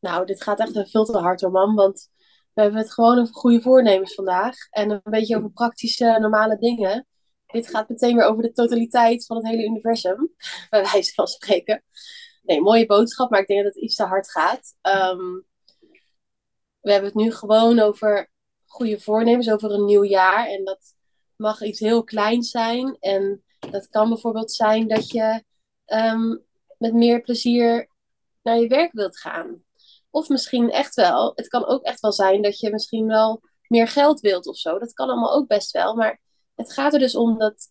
[0.00, 1.74] Nou, dit gaat echt veel te hard hoor, mam.
[1.74, 2.10] Want
[2.52, 4.54] we hebben het gewoon over goede voornemens vandaag.
[4.70, 7.06] En een beetje over praktische, normale dingen.
[7.46, 10.34] Dit gaat meteen weer over de totaliteit van het hele universum.
[10.70, 11.84] Bij wijze van spreken.
[12.42, 14.74] Nee, mooie boodschap, maar ik denk dat het iets te hard gaat.
[14.82, 15.46] Um,
[16.80, 18.30] we hebben het nu gewoon over
[18.66, 20.46] goede voornemens, over een nieuw jaar.
[20.46, 20.94] En dat
[21.36, 22.96] mag iets heel kleins zijn.
[23.00, 25.44] En dat kan bijvoorbeeld zijn dat je
[25.86, 26.44] um,
[26.78, 27.88] met meer plezier
[28.42, 29.62] naar je werk wilt gaan.
[30.10, 33.88] Of misschien echt wel, het kan ook echt wel zijn dat je misschien wel meer
[33.88, 34.78] geld wilt of zo.
[34.78, 35.94] Dat kan allemaal ook best wel.
[35.94, 36.20] Maar
[36.54, 37.68] het gaat er dus om dat,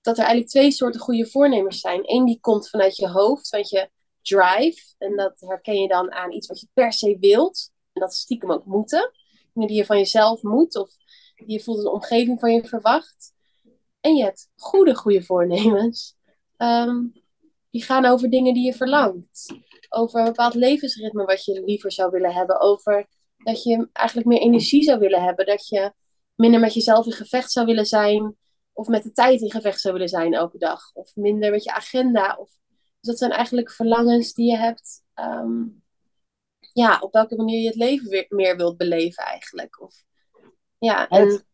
[0.00, 2.00] dat er eigenlijk twee soorten goede voornemens zijn.
[2.02, 3.90] Eén die komt vanuit je hoofd, vanuit je
[4.24, 4.94] drive.
[4.98, 7.70] En dat herken je dan aan iets wat je per se wilt.
[7.92, 9.12] En dat is stiekem ook moeten.
[9.52, 10.90] Dingen die je van jezelf moet of
[11.34, 13.32] die je voelt een omgeving van je verwacht.
[14.00, 16.16] En je hebt goede, goede voornemens.
[16.56, 17.12] Um,
[17.70, 19.54] die gaan over dingen die je verlangt.
[19.88, 22.60] Over een bepaald levensritme wat je liever zou willen hebben.
[22.60, 25.46] Over dat je eigenlijk meer energie zou willen hebben.
[25.46, 25.92] Dat je
[26.34, 28.36] minder met jezelf in gevecht zou willen zijn.
[28.72, 30.92] Of met de tijd in gevecht zou willen zijn elke dag.
[30.92, 32.36] Of minder met je agenda.
[32.40, 32.50] Of,
[33.04, 35.02] dus dat zijn eigenlijk verlangens die je hebt.
[35.14, 35.82] Um,
[36.72, 39.82] ja, op welke manier je het leven weer meer wilt beleven eigenlijk.
[39.82, 39.94] Of,
[40.78, 41.44] ja, en...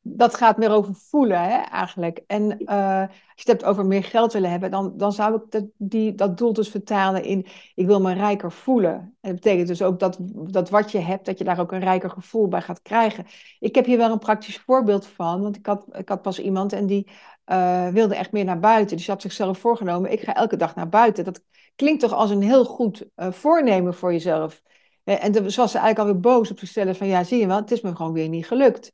[0.00, 2.20] dat gaat meer over voelen, hè, eigenlijk.
[2.26, 5.50] En uh, als je het hebt over meer geld willen hebben, dan, dan zou ik
[5.50, 8.92] dat, die, dat doel dus vertalen in: ik wil me rijker voelen.
[8.92, 10.16] En dat betekent dus ook dat,
[10.50, 13.26] dat wat je hebt, dat je daar ook een rijker gevoel bij gaat krijgen.
[13.58, 16.72] Ik heb hier wel een praktisch voorbeeld van, want ik had, ik had pas iemand
[16.72, 17.10] en die
[17.50, 18.96] uh, wilde echt meer naar buiten.
[18.96, 21.24] Dus ze had zichzelf voorgenomen, ik ga elke dag naar buiten.
[21.24, 21.42] Dat
[21.76, 24.62] klinkt toch als een heel goed uh, voornemen voor jezelf.
[25.04, 27.56] Uh, en toen was ze eigenlijk alweer boos op zichzelf van, ja, zie je wel,
[27.56, 28.92] het is me gewoon weer niet gelukt.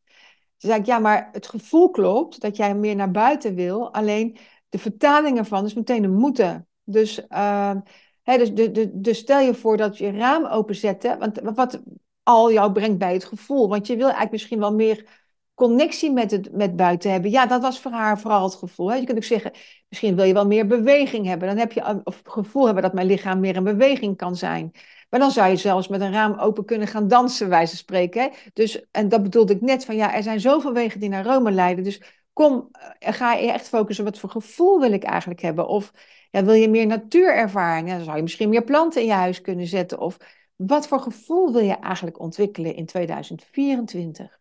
[0.56, 3.92] Toen zei ja, maar het gevoel klopt dat jij meer naar buiten wil.
[3.92, 4.36] Alleen
[4.68, 6.68] de vertaling ervan is meteen een moeten.
[6.84, 7.80] Dus, ehm,
[8.22, 11.16] dus, de, de, dus stel je voor dat je raam openzet.
[11.18, 11.82] Want wat
[12.22, 13.68] al jou brengt bij het gevoel.
[13.68, 15.25] Want je wil eigenlijk misschien wel meer
[15.56, 17.30] connectie met, het, met buiten hebben.
[17.30, 18.90] Ja, dat was voor haar vooral het gevoel.
[18.90, 18.96] Hè?
[18.96, 19.52] Je kunt ook zeggen,
[19.88, 21.48] misschien wil je wel meer beweging hebben.
[21.48, 24.70] Dan heb je of het gevoel hebben dat mijn lichaam meer in beweging kan zijn.
[25.10, 28.22] Maar dan zou je zelfs met een raam open kunnen gaan dansen, wijze spreken.
[28.22, 28.28] Hè?
[28.52, 31.50] Dus, en dat bedoelde ik net van, ja, er zijn zoveel wegen die naar Rome
[31.50, 31.84] leiden.
[31.84, 35.68] Dus kom, eh, ga je echt focussen, wat voor gevoel wil ik eigenlijk hebben?
[35.68, 35.92] Of
[36.30, 37.88] ja, wil je meer natuurervaring?
[37.88, 39.98] Dan zou je misschien meer planten in je huis kunnen zetten.
[39.98, 40.16] Of
[40.56, 44.35] wat voor gevoel wil je eigenlijk ontwikkelen in 2024?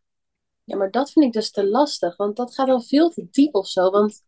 [0.65, 3.55] Ja, maar dat vind ik dus te lastig, want dat gaat al veel te diep
[3.55, 3.89] of zo.
[3.89, 4.21] Want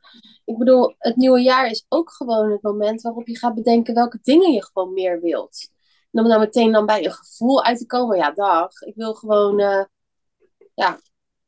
[0.45, 4.19] ik bedoel, het nieuwe jaar is ook gewoon het moment waarop je gaat bedenken welke
[4.21, 5.69] dingen je gewoon meer wilt.
[6.12, 8.82] En om dan meteen dan bij een gevoel uit te komen, ja, dag.
[8.82, 9.84] Ik wil gewoon, uh,
[10.73, 11.00] ja,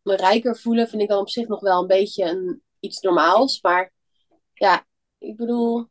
[0.01, 3.61] me rijker voelen, vind ik dan op zich nog wel een beetje een, iets normaals.
[3.61, 3.93] Maar
[4.53, 4.85] ja,
[5.17, 5.87] ik bedoel,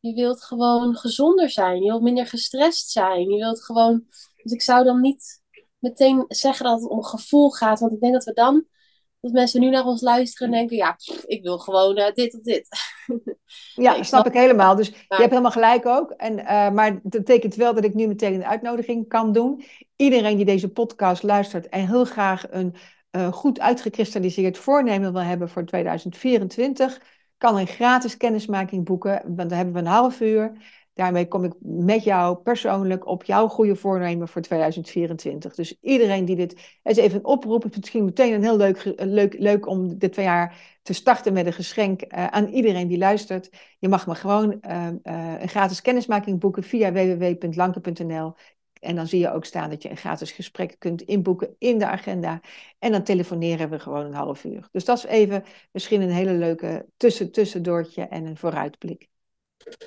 [0.00, 1.82] je wilt gewoon gezonder zijn.
[1.82, 3.30] Je wilt minder gestrest zijn.
[3.30, 4.06] Je wilt gewoon.
[4.42, 5.41] Dus ik zou dan niet
[5.82, 7.80] meteen zeggen dat het om gevoel gaat.
[7.80, 8.64] Want ik denk dat we dan,
[9.20, 12.40] dat mensen nu naar ons luisteren en denken, ja, ik wil gewoon uh, dit of
[12.40, 12.68] dit.
[13.74, 14.76] Ja, dat snap ik helemaal.
[14.76, 16.10] Dus je hebt helemaal gelijk ook.
[16.10, 19.64] En, uh, maar dat betekent wel dat ik nu meteen een uitnodiging kan doen.
[19.96, 22.74] Iedereen die deze podcast luistert en heel graag een
[23.16, 27.00] uh, goed uitgekristalliseerd voornemen wil hebben voor 2024,
[27.38, 29.22] kan een gratis kennismaking boeken.
[29.24, 30.52] Want dan hebben we een half uur.
[30.94, 35.54] Daarmee kom ik met jou persoonlijk op jouw goede voornemen voor 2024.
[35.54, 36.78] Dus iedereen die dit.
[36.82, 37.62] Is even een oproep.
[37.62, 41.32] Het is misschien meteen een heel leuk, leuk, leuk om dit twee jaar te starten
[41.32, 43.50] met een geschenk uh, aan iedereen die luistert.
[43.78, 48.34] Je mag me gewoon uh, uh, een gratis kennismaking boeken via www.lanke.nl.
[48.80, 51.86] En dan zie je ook staan dat je een gratis gesprek kunt inboeken in de
[51.86, 52.40] agenda.
[52.78, 54.68] En dan telefoneren we gewoon een half uur.
[54.72, 59.11] Dus dat is even misschien een hele leuke tussen, tussendoortje en een vooruitblik.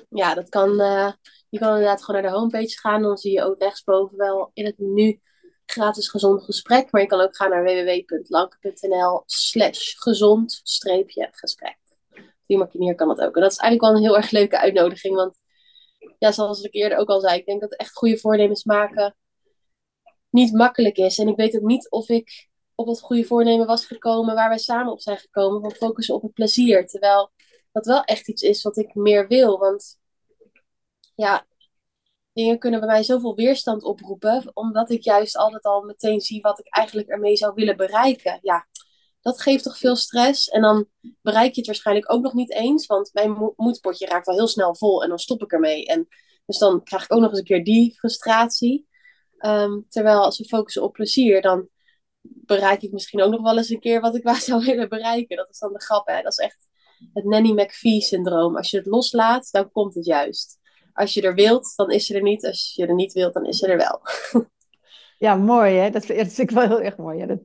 [0.08, 0.80] Ja, dat kan.
[0.80, 1.12] Uh,
[1.48, 3.02] je kan inderdaad gewoon naar de homepage gaan.
[3.02, 5.20] Dan zie je ook rechtsboven wel in het menu
[5.66, 6.92] gratis gezond gesprek.
[6.92, 11.78] Maar je kan ook gaan naar www.lanke.nl slash gezond gesprek.
[12.10, 13.34] Op die manier kan dat ook.
[13.34, 15.14] En dat is eigenlijk wel een heel erg leuke uitnodiging.
[15.14, 15.42] Want
[16.18, 19.16] ja, zoals ik eerder ook al zei, ik denk dat echt goede voornemens maken
[20.30, 21.18] niet makkelijk is.
[21.18, 24.58] En ik weet ook niet of ik op het goede voornemen was gekomen waar wij
[24.58, 25.60] samen op zijn gekomen.
[25.60, 26.86] Van focussen op het plezier.
[26.86, 27.30] Terwijl
[27.76, 29.58] dat wel echt iets is wat ik meer wil.
[29.58, 29.98] Want
[31.14, 31.46] ja,
[32.32, 34.50] dingen kunnen bij mij zoveel weerstand oproepen.
[34.54, 38.38] Omdat ik juist altijd al meteen zie wat ik eigenlijk ermee zou willen bereiken.
[38.42, 38.66] Ja,
[39.20, 40.48] dat geeft toch veel stress.
[40.48, 40.88] En dan
[41.22, 42.86] bereik je het waarschijnlijk ook nog niet eens.
[42.86, 45.86] Want mijn moedpotje raakt al heel snel vol en dan stop ik ermee.
[45.86, 46.08] En
[46.46, 48.88] dus dan krijg ik ook nog eens een keer die frustratie.
[49.38, 51.68] Um, terwijl als we focussen op plezier, dan
[52.20, 55.36] bereik ik misschien ook nog wel eens een keer wat ik waar zou willen bereiken.
[55.36, 56.22] Dat is dan de grap, hè.
[56.22, 56.66] Dat is echt
[57.12, 58.56] het Nanny McPhee-syndroom.
[58.56, 60.58] Als je het loslaat, dan komt het juist.
[60.92, 62.46] Als je er wilt, dan is ze er niet.
[62.46, 64.00] Als je er niet wilt, dan is ze er wel.
[65.26, 65.90] ja, mooi hè.
[65.90, 67.18] Dat, dat vind ik wel heel erg mooi.
[67.18, 67.40] Ja, dat,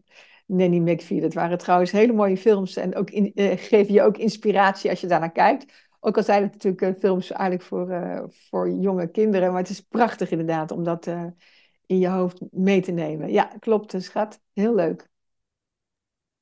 [0.46, 2.76] Nanny McPhee, dat waren trouwens hele mooie films.
[2.76, 5.90] En ook in, uh, geven je ook inspiratie als je daarnaar kijkt.
[6.00, 9.52] Ook al zijn het natuurlijk uh, films eigenlijk voor, uh, voor jonge kinderen.
[9.52, 11.08] Maar het is prachtig inderdaad om dat
[11.86, 13.32] in je hoofd mee te nemen.
[13.32, 14.42] Ja, klopt, schat.
[14.54, 15.10] Heel leuk.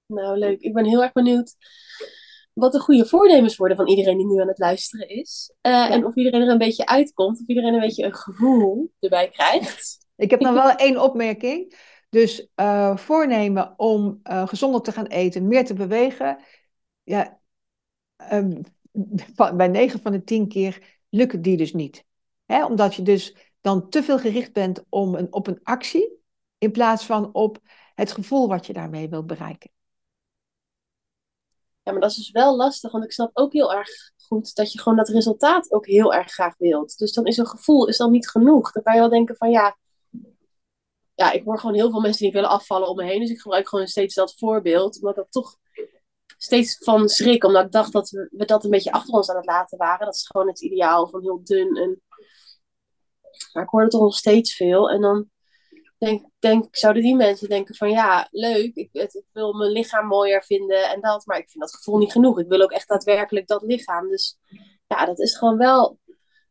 [0.06, 0.62] Nou, leuk.
[0.62, 1.56] Ik ben heel erg benieuwd
[2.60, 5.54] wat de goede voornemens worden van iedereen die nu aan het luisteren is.
[5.62, 9.30] Uh, En of iedereen er een beetje uitkomt, of iedereen een beetje een gevoel erbij
[9.30, 10.08] krijgt.
[10.16, 11.78] Ik heb nog wel één opmerking.
[12.10, 16.38] Dus uh, voornemen om uh, gezonder te gaan eten, meer te bewegen.
[17.04, 17.40] Ja,
[18.32, 18.62] um,
[19.56, 22.06] bij 9 van de 10 keer lukt die dus niet.
[22.46, 22.66] Hè?
[22.66, 26.18] Omdat je dus dan te veel gericht bent om een, op een actie,
[26.58, 27.60] in plaats van op
[27.96, 29.70] het gevoel wat je daarmee wilt bereiken.
[31.90, 34.72] Ja, maar dat is dus wel lastig, want ik snap ook heel erg goed dat
[34.72, 36.98] je gewoon dat resultaat ook heel erg graag wilt.
[36.98, 38.72] Dus dan is een gevoel is dan niet genoeg.
[38.72, 39.78] Dan kan je wel denken van ja,
[41.16, 43.20] ja, ik hoor gewoon heel veel mensen die willen afvallen om me heen.
[43.20, 45.56] Dus ik gebruik gewoon steeds dat voorbeeld, omdat ik toch
[46.38, 49.46] steeds van schrik, omdat ik dacht dat we, dat een beetje achter ons aan het
[49.46, 50.06] laten waren.
[50.06, 51.76] Dat is gewoon het ideaal van heel dun.
[51.76, 52.02] En...
[53.54, 54.90] Maar ik hoor het toch nog steeds veel.
[54.90, 55.30] En dan
[56.00, 60.44] denk, denk, zouden die mensen denken van ja, leuk, ik, ik, wil mijn lichaam mooier
[60.44, 62.40] vinden en dat, maar ik vind dat gevoel niet genoeg.
[62.40, 64.10] Ik wil ook echt daadwerkelijk dat lichaam.
[64.10, 64.38] Dus
[64.88, 66.00] ja, dat is gewoon wel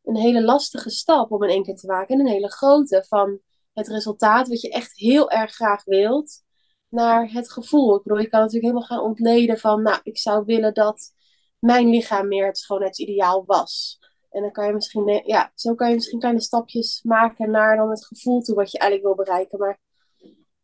[0.05, 2.15] een hele lastige stap om in één keer te maken.
[2.15, 3.41] En een hele grote van
[3.73, 6.43] het resultaat wat je echt heel erg graag wilt,
[6.89, 7.97] naar het gevoel.
[7.97, 11.13] Ik bedoel, je kan natuurlijk helemaal gaan ontleden van, nou, ik zou willen dat
[11.59, 13.98] mijn lichaam meer het schoonheidsideaal was.
[14.31, 17.91] En dan kan je misschien, ja, zo kan je misschien kleine stapjes maken naar dan
[17.91, 19.59] het gevoel toe wat je eigenlijk wil bereiken.
[19.59, 19.79] Maar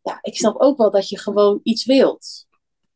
[0.01, 2.47] ja, ik snap ook wel dat je gewoon iets wilt.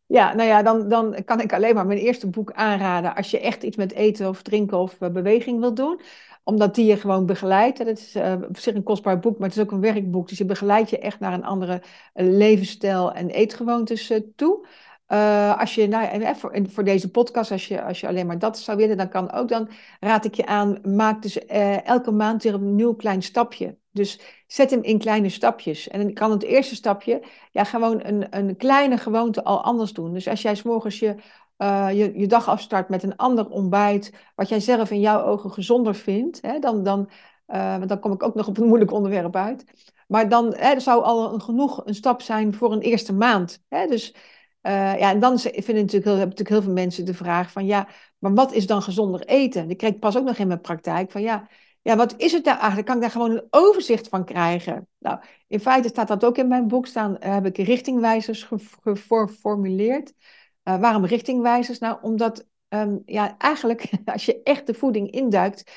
[0.05, 3.39] Ja, nou ja, dan, dan kan ik alleen maar mijn eerste boek aanraden als je
[3.39, 6.01] echt iets met eten of drinken of uh, beweging wilt doen.
[6.43, 7.77] Omdat die je gewoon begeleidt.
[7.77, 10.27] Dat is uh, op zich een kostbaar boek, maar het is ook een werkboek.
[10.27, 11.81] Dus je begeleidt je echt naar een andere
[12.15, 14.67] uh, levensstijl en eetgewoontes toe.
[15.11, 18.59] Uh, als je, nou, voor, voor, deze podcast, als je, als je alleen maar dat
[18.59, 19.47] zou willen, dan kan ook.
[19.47, 19.69] Dan
[19.99, 23.77] raad ik je aan, maak dus uh, elke maand weer een nieuw klein stapje.
[23.91, 25.87] Dus zet hem in kleine stapjes.
[25.87, 30.13] En dan kan het eerste stapje, ja, gewoon een, een kleine gewoonte al anders doen.
[30.13, 31.15] Dus als jij s'morgens je,
[31.93, 35.95] je, je dag afstart met een ander ontbijt, wat jij zelf in jouw ogen gezonder
[35.95, 37.09] vindt, hè, dan, dan,
[37.87, 39.65] dan kom ik ook nog op een moeilijk onderwerp uit.
[40.07, 43.63] Maar dan hè, zou al een, genoeg een stap zijn voor een eerste maand.
[43.67, 43.87] Hè?
[43.87, 44.15] Dus
[44.61, 47.65] uh, ja, en dan vinden natuurlijk heel, hebben natuurlijk heel veel mensen de vraag van
[47.65, 49.69] ja, maar wat is dan gezonder eten?
[49.69, 51.47] Ik kreeg pas ook nog in mijn praktijk van ja,
[51.81, 52.85] ja, wat is het daar eigenlijk?
[52.85, 54.87] Kan ik daar gewoon een overzicht van krijgen?
[54.97, 58.49] Nou, in feite staat dat ook in mijn boek staan, uh, heb ik richtingwijzers
[58.83, 60.13] geformuleerd.
[60.63, 61.79] Uh, waarom richtingwijzers?
[61.79, 65.71] Nou, omdat um, ja, eigenlijk als je echt de voeding induikt,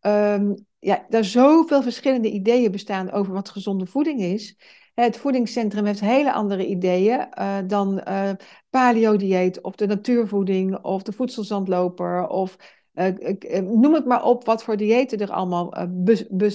[0.00, 4.56] um, ja, er zoveel verschillende ideeën bestaan over wat gezonde voeding is.
[5.00, 8.30] Het voedingscentrum heeft hele andere ideeën uh, dan uh,
[8.70, 12.56] paleo-dieet of de natuurvoeding of de voedselzandloper of
[12.94, 15.74] uh, noem het maar op wat voor diëten er allemaal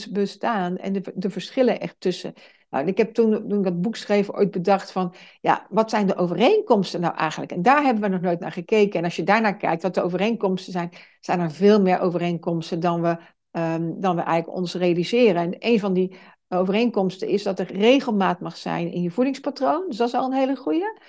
[0.10, 2.34] bestaan en de, de, verschillen echt tussen.
[2.70, 6.08] Nou, ik heb toen, toen ik dat boek schreef ooit bedacht van, ja, wat zijn
[6.08, 7.52] de overeenkomsten nou eigenlijk?
[7.52, 9.00] En daar hebben we nog nooit naar gekeken.
[9.00, 13.02] En als je daarnaar kijkt wat de overeenkomsten zijn, zijn er veel meer overeenkomsten dan
[13.02, 13.18] we,
[13.52, 15.42] um, dan we eigenlijk ons realiseren.
[15.42, 16.16] En een van die
[16.58, 19.86] overeenkomsten is dat er regelmaat mag zijn in je voedingspatroon.
[19.88, 21.00] Dus dat is al een hele goede.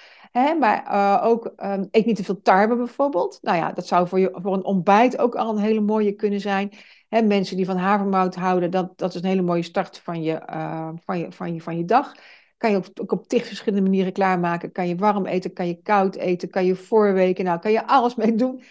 [0.59, 3.39] Maar uh, ook um, eet niet te veel tarwe bijvoorbeeld.
[3.43, 6.41] Nou ja, dat zou voor, je, voor een ontbijt ook al een hele mooie kunnen
[6.41, 6.73] zijn.
[7.09, 10.43] Hè, mensen die van havermout houden, dat, dat is een hele mooie start van je,
[10.51, 12.15] uh, van je, van je, van je dag.
[12.57, 14.73] Kan je ook, ook op tig verschillende manieren klaarmaken.
[14.73, 17.45] Kan je warm eten, kan je koud eten, kan je voorweken.
[17.45, 18.63] Nou, kan je alles mee doen.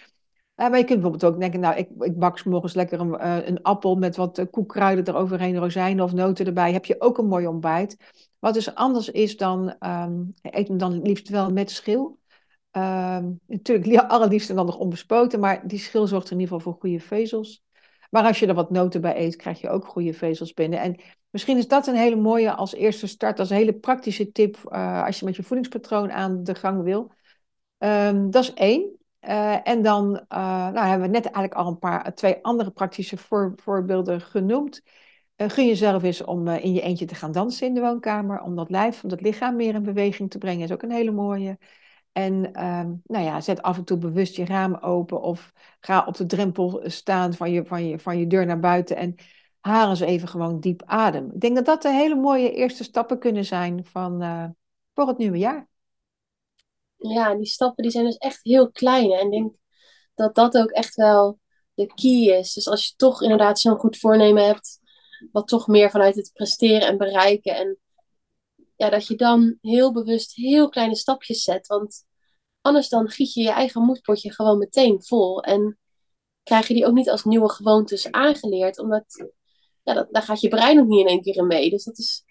[0.56, 3.46] Uh, maar je kunt bijvoorbeeld ook denken, nou, ik, ik bak morgens lekker een, uh,
[3.46, 6.72] een appel met wat uh, koekkruiden eroverheen, rozijnen of noten erbij.
[6.72, 7.96] Heb je ook een mooi ontbijt.
[8.38, 12.18] Wat dus anders is dan, um, eet hem dan liefst wel met schil.
[12.72, 17.00] Um, natuurlijk, allerliefst dan nog onbespoten, maar die schil zorgt in ieder geval voor goede
[17.00, 17.62] vezels.
[18.10, 20.80] Maar als je er wat noten bij eet, krijg je ook goede vezels binnen.
[20.80, 24.56] En misschien is dat een hele mooie als eerste start, als een hele praktische tip
[25.04, 27.12] als je met je voedingspatroon aan de gang wil.
[27.78, 29.03] Um, dat is één.
[29.28, 33.16] Uh, en dan uh, nou, hebben we net eigenlijk al een paar, twee andere praktische
[33.16, 34.82] voor, voorbeelden genoemd.
[35.36, 38.40] Uh, gun jezelf eens om in je eentje te gaan dansen in de woonkamer.
[38.40, 41.10] Om dat lijf, om dat lichaam meer in beweging te brengen, is ook een hele
[41.10, 41.58] mooie.
[42.12, 46.16] En ehm, nou ja, zet af en toe bewust je raam open of ga op
[46.16, 49.14] de drempel staan van je, van je, van je deur naar buiten en
[49.60, 51.30] haal eens even gewoon diep adem.
[51.34, 54.22] Ik denk dat dat de hele mooie eerste stappen kunnen zijn van,
[54.94, 55.68] voor het nieuwe jaar
[56.96, 59.12] ja, die stappen die zijn dus echt heel klein.
[59.12, 59.54] En ik denk
[60.14, 61.38] dat dat ook echt wel
[61.74, 62.52] de key is.
[62.52, 64.80] Dus als je toch inderdaad zo'n goed voornemen hebt,
[65.32, 67.56] wat toch meer vanuit het presteren en bereiken.
[67.56, 67.78] En
[68.76, 71.66] ja, dat je dan heel bewust heel kleine stapjes zet.
[71.66, 72.04] Want
[72.60, 75.42] anders dan giet je je eigen moedpotje gewoon meteen vol.
[75.42, 75.78] En
[76.42, 78.78] krijg je die ook niet als nieuwe gewoontes aangeleerd.
[78.78, 79.32] Omdat,
[79.82, 81.70] ja, dat, daar gaat je brein ook niet in één keer in mee.
[81.70, 82.24] Dus dat is,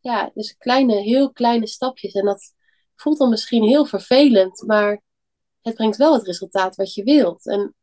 [0.00, 2.12] ja, dus kleine, heel kleine stapjes.
[2.12, 2.54] En dat
[3.00, 5.02] voelt dan misschien heel vervelend, maar
[5.62, 7.46] het brengt wel het resultaat wat je wilt.
[7.46, 7.74] En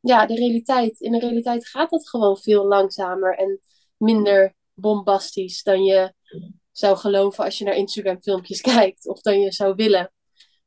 [0.00, 3.60] ja, de realiteit, in de realiteit gaat dat gewoon veel langzamer en
[3.96, 6.14] minder bombastisch dan je
[6.72, 10.12] zou geloven als je naar Instagram filmpjes kijkt of dan je zou willen.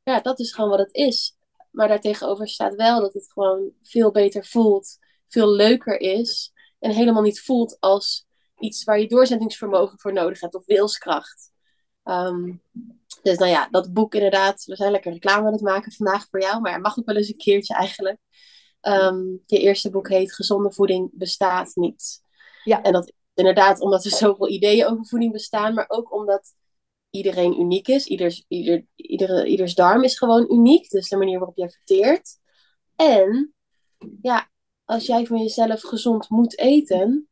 [0.03, 1.35] Ja, dat is gewoon wat het is.
[1.71, 7.21] Maar daartegenover staat wel dat het gewoon veel beter voelt, veel leuker is en helemaal
[7.21, 8.25] niet voelt als
[8.59, 11.51] iets waar je doorzettingsvermogen voor nodig hebt of wilskracht.
[12.03, 12.61] Um,
[13.23, 16.41] dus nou ja, dat boek inderdaad, we zijn lekker reclame aan het maken vandaag voor
[16.41, 18.17] jou, maar het mag ook wel eens een keertje eigenlijk.
[18.81, 22.21] Um, je eerste boek heet Gezonde voeding bestaat niet.
[22.63, 22.81] Ja.
[22.81, 26.53] En dat is inderdaad omdat er zoveel ideeën over voeding bestaan, maar ook omdat
[27.09, 28.05] iedereen uniek is.
[28.05, 32.39] Ieders, ieder, iedere, ieders darm is gewoon uniek, dus de manier waarop jij verteert.
[32.95, 33.53] En
[34.21, 34.49] ja,
[34.85, 37.29] als jij van jezelf gezond moet eten,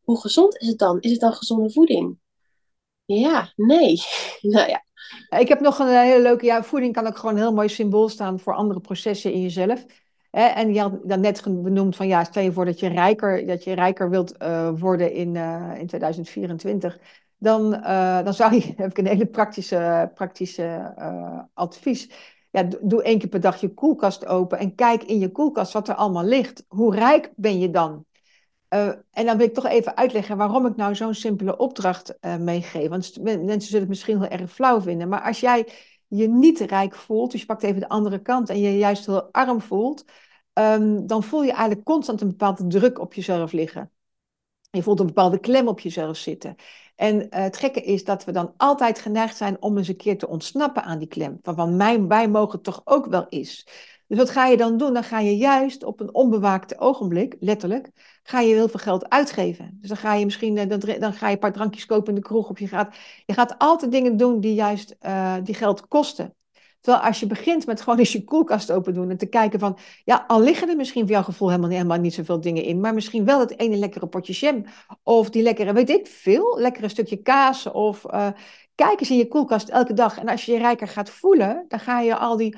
[0.00, 1.00] hoe gezond is het dan?
[1.00, 2.18] Is het dan gezonde voeding?
[3.06, 4.00] Ja, nee.
[4.40, 4.84] nou ja.
[5.38, 7.68] Ik heb nog een eh, hele leuke, ja, voeding kan ook gewoon een heel mooi
[7.68, 9.86] symbool staan voor andere processen in jezelf.
[10.30, 13.64] En je had dan net benoemd van ja, stel je voor dat je rijker, dat
[13.64, 16.98] je rijker wilt uh, worden in, uh, in 2024.
[17.38, 17.70] Dan,
[18.24, 20.94] dan zou je, heb ik een hele praktische, praktische
[21.54, 22.10] advies.
[22.50, 25.88] ja, doe één keer per dag je koelkast open en kijk in je koelkast wat
[25.88, 26.64] er allemaal ligt.
[26.68, 28.05] Hoe rijk ben je dan?
[28.76, 32.36] Uh, en dan wil ik toch even uitleggen waarom ik nou zo'n simpele opdracht uh,
[32.36, 32.88] meegeef.
[32.88, 35.08] Want mensen zullen het misschien heel erg flauw vinden.
[35.08, 35.68] Maar als jij
[36.06, 39.32] je niet rijk voelt, dus je pakt even de andere kant en je, juist heel
[39.32, 40.04] arm voelt,
[40.52, 43.90] um, dan voel je eigenlijk constant een bepaalde druk op jezelf liggen.
[44.70, 46.54] Je voelt een bepaalde klem op jezelf zitten.
[46.94, 50.18] En uh, het gekke is dat we dan altijd geneigd zijn om eens een keer
[50.18, 51.38] te ontsnappen aan die klem.
[51.42, 53.66] Van, van mij, wij mogen toch ook wel eens.
[54.08, 54.94] Dus wat ga je dan doen?
[54.94, 57.90] Dan ga je juist op een onbewaakte ogenblik, letterlijk,
[58.22, 59.78] ga je heel veel geld uitgeven.
[59.80, 62.14] Dus dan ga je misschien eh, dan, dan ga je een paar drankjes kopen in
[62.14, 62.48] de kroeg.
[62.50, 62.96] Of je gaat,
[63.26, 66.34] je gaat altijd dingen doen die juist uh, die geld kosten.
[66.80, 69.78] Terwijl als je begint met gewoon eens je koelkast open doen en te kijken van,
[70.04, 72.94] ja, al liggen er misschien voor jouw gevoel helemaal, helemaal niet zoveel dingen in, maar
[72.94, 74.64] misschien wel het ene lekkere potje jam
[75.02, 78.28] of die lekkere, weet ik veel, lekkere stukje kaas of uh,
[78.74, 80.18] kijk eens in je koelkast elke dag.
[80.18, 82.56] En als je je rijker gaat voelen, dan ga je al die,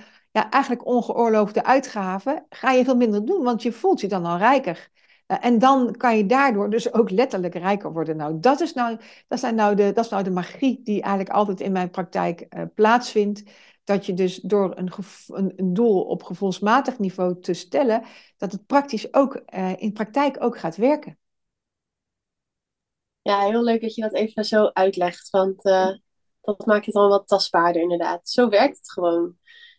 [0.51, 4.91] eigenlijk ongeoorloofde uitgaven, ga je veel minder doen, want je voelt je dan al rijker.
[5.26, 8.16] En dan kan je daardoor dus ook letterlijk rijker worden.
[8.16, 11.30] Nou, dat is nou, dat zijn nou de, dat is nou de magie die eigenlijk
[11.30, 13.43] altijd in mijn praktijk uh, plaatsvindt
[13.84, 14.91] dat je dus door een,
[15.26, 18.05] een, een, doel op gevoelsmatig niveau te stellen,
[18.36, 21.18] dat het praktisch ook uh, in praktijk ook gaat werken.
[23.22, 25.91] Ja, heel leuk dat je dat even zo uitlegt, want uh,
[26.41, 28.28] dat maakt het dan wat tastbaarder inderdaad.
[28.28, 29.36] Zo werkt het gewoon.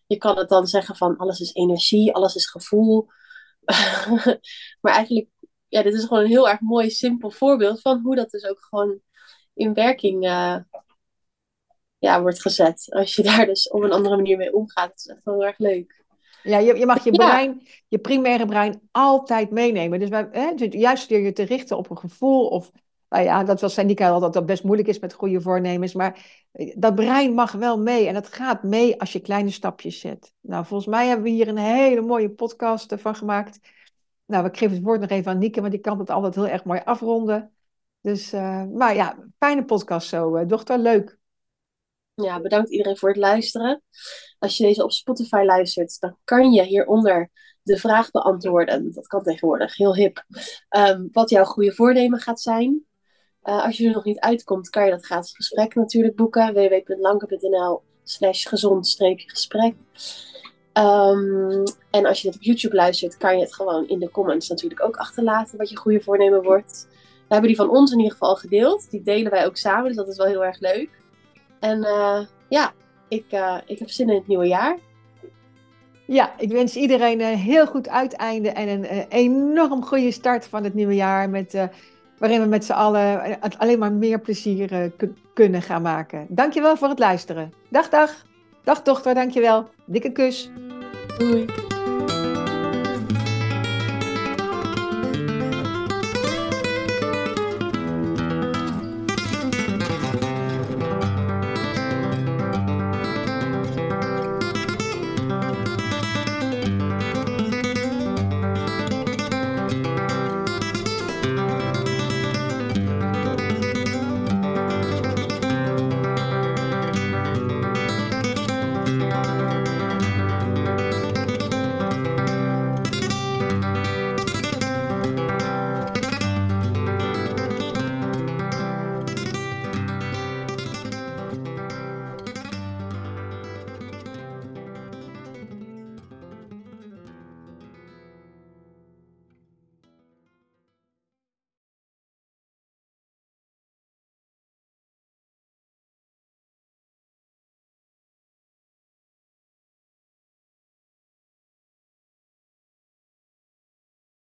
[0.09, 3.07] Je kan het dan zeggen van alles is energie, alles is gevoel.
[4.81, 5.27] maar eigenlijk,
[5.67, 8.65] ja, dit is gewoon een heel erg mooi, simpel voorbeeld van hoe dat dus ook
[8.69, 8.99] gewoon
[9.53, 10.57] in werking uh,
[11.97, 12.85] ja, wordt gezet.
[12.89, 14.87] Als je daar dus op een andere manier mee omgaat.
[14.87, 16.03] Dat is echt heel erg leuk.
[16.43, 19.99] Ja, je, je mag je brein, je primaire brein altijd meenemen.
[19.99, 22.71] Dus, bij, hè, dus juist door je te richten op een gevoel of...
[23.09, 25.93] Nou ja, dat wil Sandika al dat dat best moeilijk is met goede voornemens.
[25.93, 28.07] Maar eh, dat brein mag wel mee.
[28.07, 30.33] En dat gaat mee als je kleine stapjes zet.
[30.41, 33.59] Nou, volgens mij hebben we hier een hele mooie podcast van gemaakt.
[34.25, 36.47] Nou, ik geef het woord nog even aan Nieke, want die kan het altijd heel
[36.47, 37.53] erg mooi afronden.
[38.01, 40.77] Dus, uh, maar ja, fijne podcast zo, uh, dochter.
[40.77, 41.17] Leuk.
[42.13, 43.81] Ja, bedankt iedereen voor het luisteren.
[44.39, 47.29] Als je deze op Spotify luistert, dan kan je hieronder
[47.61, 48.93] de vraag beantwoorden.
[48.93, 50.25] Dat kan tegenwoordig, heel hip.
[50.77, 52.85] Um, wat jouw goede voornemen gaat zijn.
[53.43, 56.53] Uh, als je er nog niet uitkomt, kan je dat gratis gesprek natuurlijk boeken.
[56.53, 59.75] www.lanke.nl slash gezond-gesprek.
[60.73, 64.49] Um, en als je dit op YouTube luistert, kan je het gewoon in de comments
[64.49, 66.87] natuurlijk ook achterlaten wat je goede voornemen wordt.
[67.27, 68.91] We hebben die van ons in ieder geval gedeeld.
[68.91, 70.89] Die delen wij ook samen, dus dat is wel heel erg leuk.
[71.59, 72.19] En uh,
[72.49, 72.73] ja,
[73.07, 74.77] ik, uh, ik heb zin in het nieuwe jaar.
[76.05, 80.73] Ja, ik wens iedereen een heel goed uiteinde en een, enorm goede start van het
[80.73, 81.29] nieuwe jaar.
[81.29, 81.69] Met,
[82.19, 84.91] waarin we met z'n allen alleen maar meer plezier
[85.33, 86.25] kunnen gaan maken.
[86.29, 87.53] Dankjewel voor het luisteren.
[87.69, 88.25] Dag, dag.
[88.63, 89.69] Dag, dochter, dankjewel.
[89.85, 90.49] Dikke kus.
[91.17, 91.68] Doei.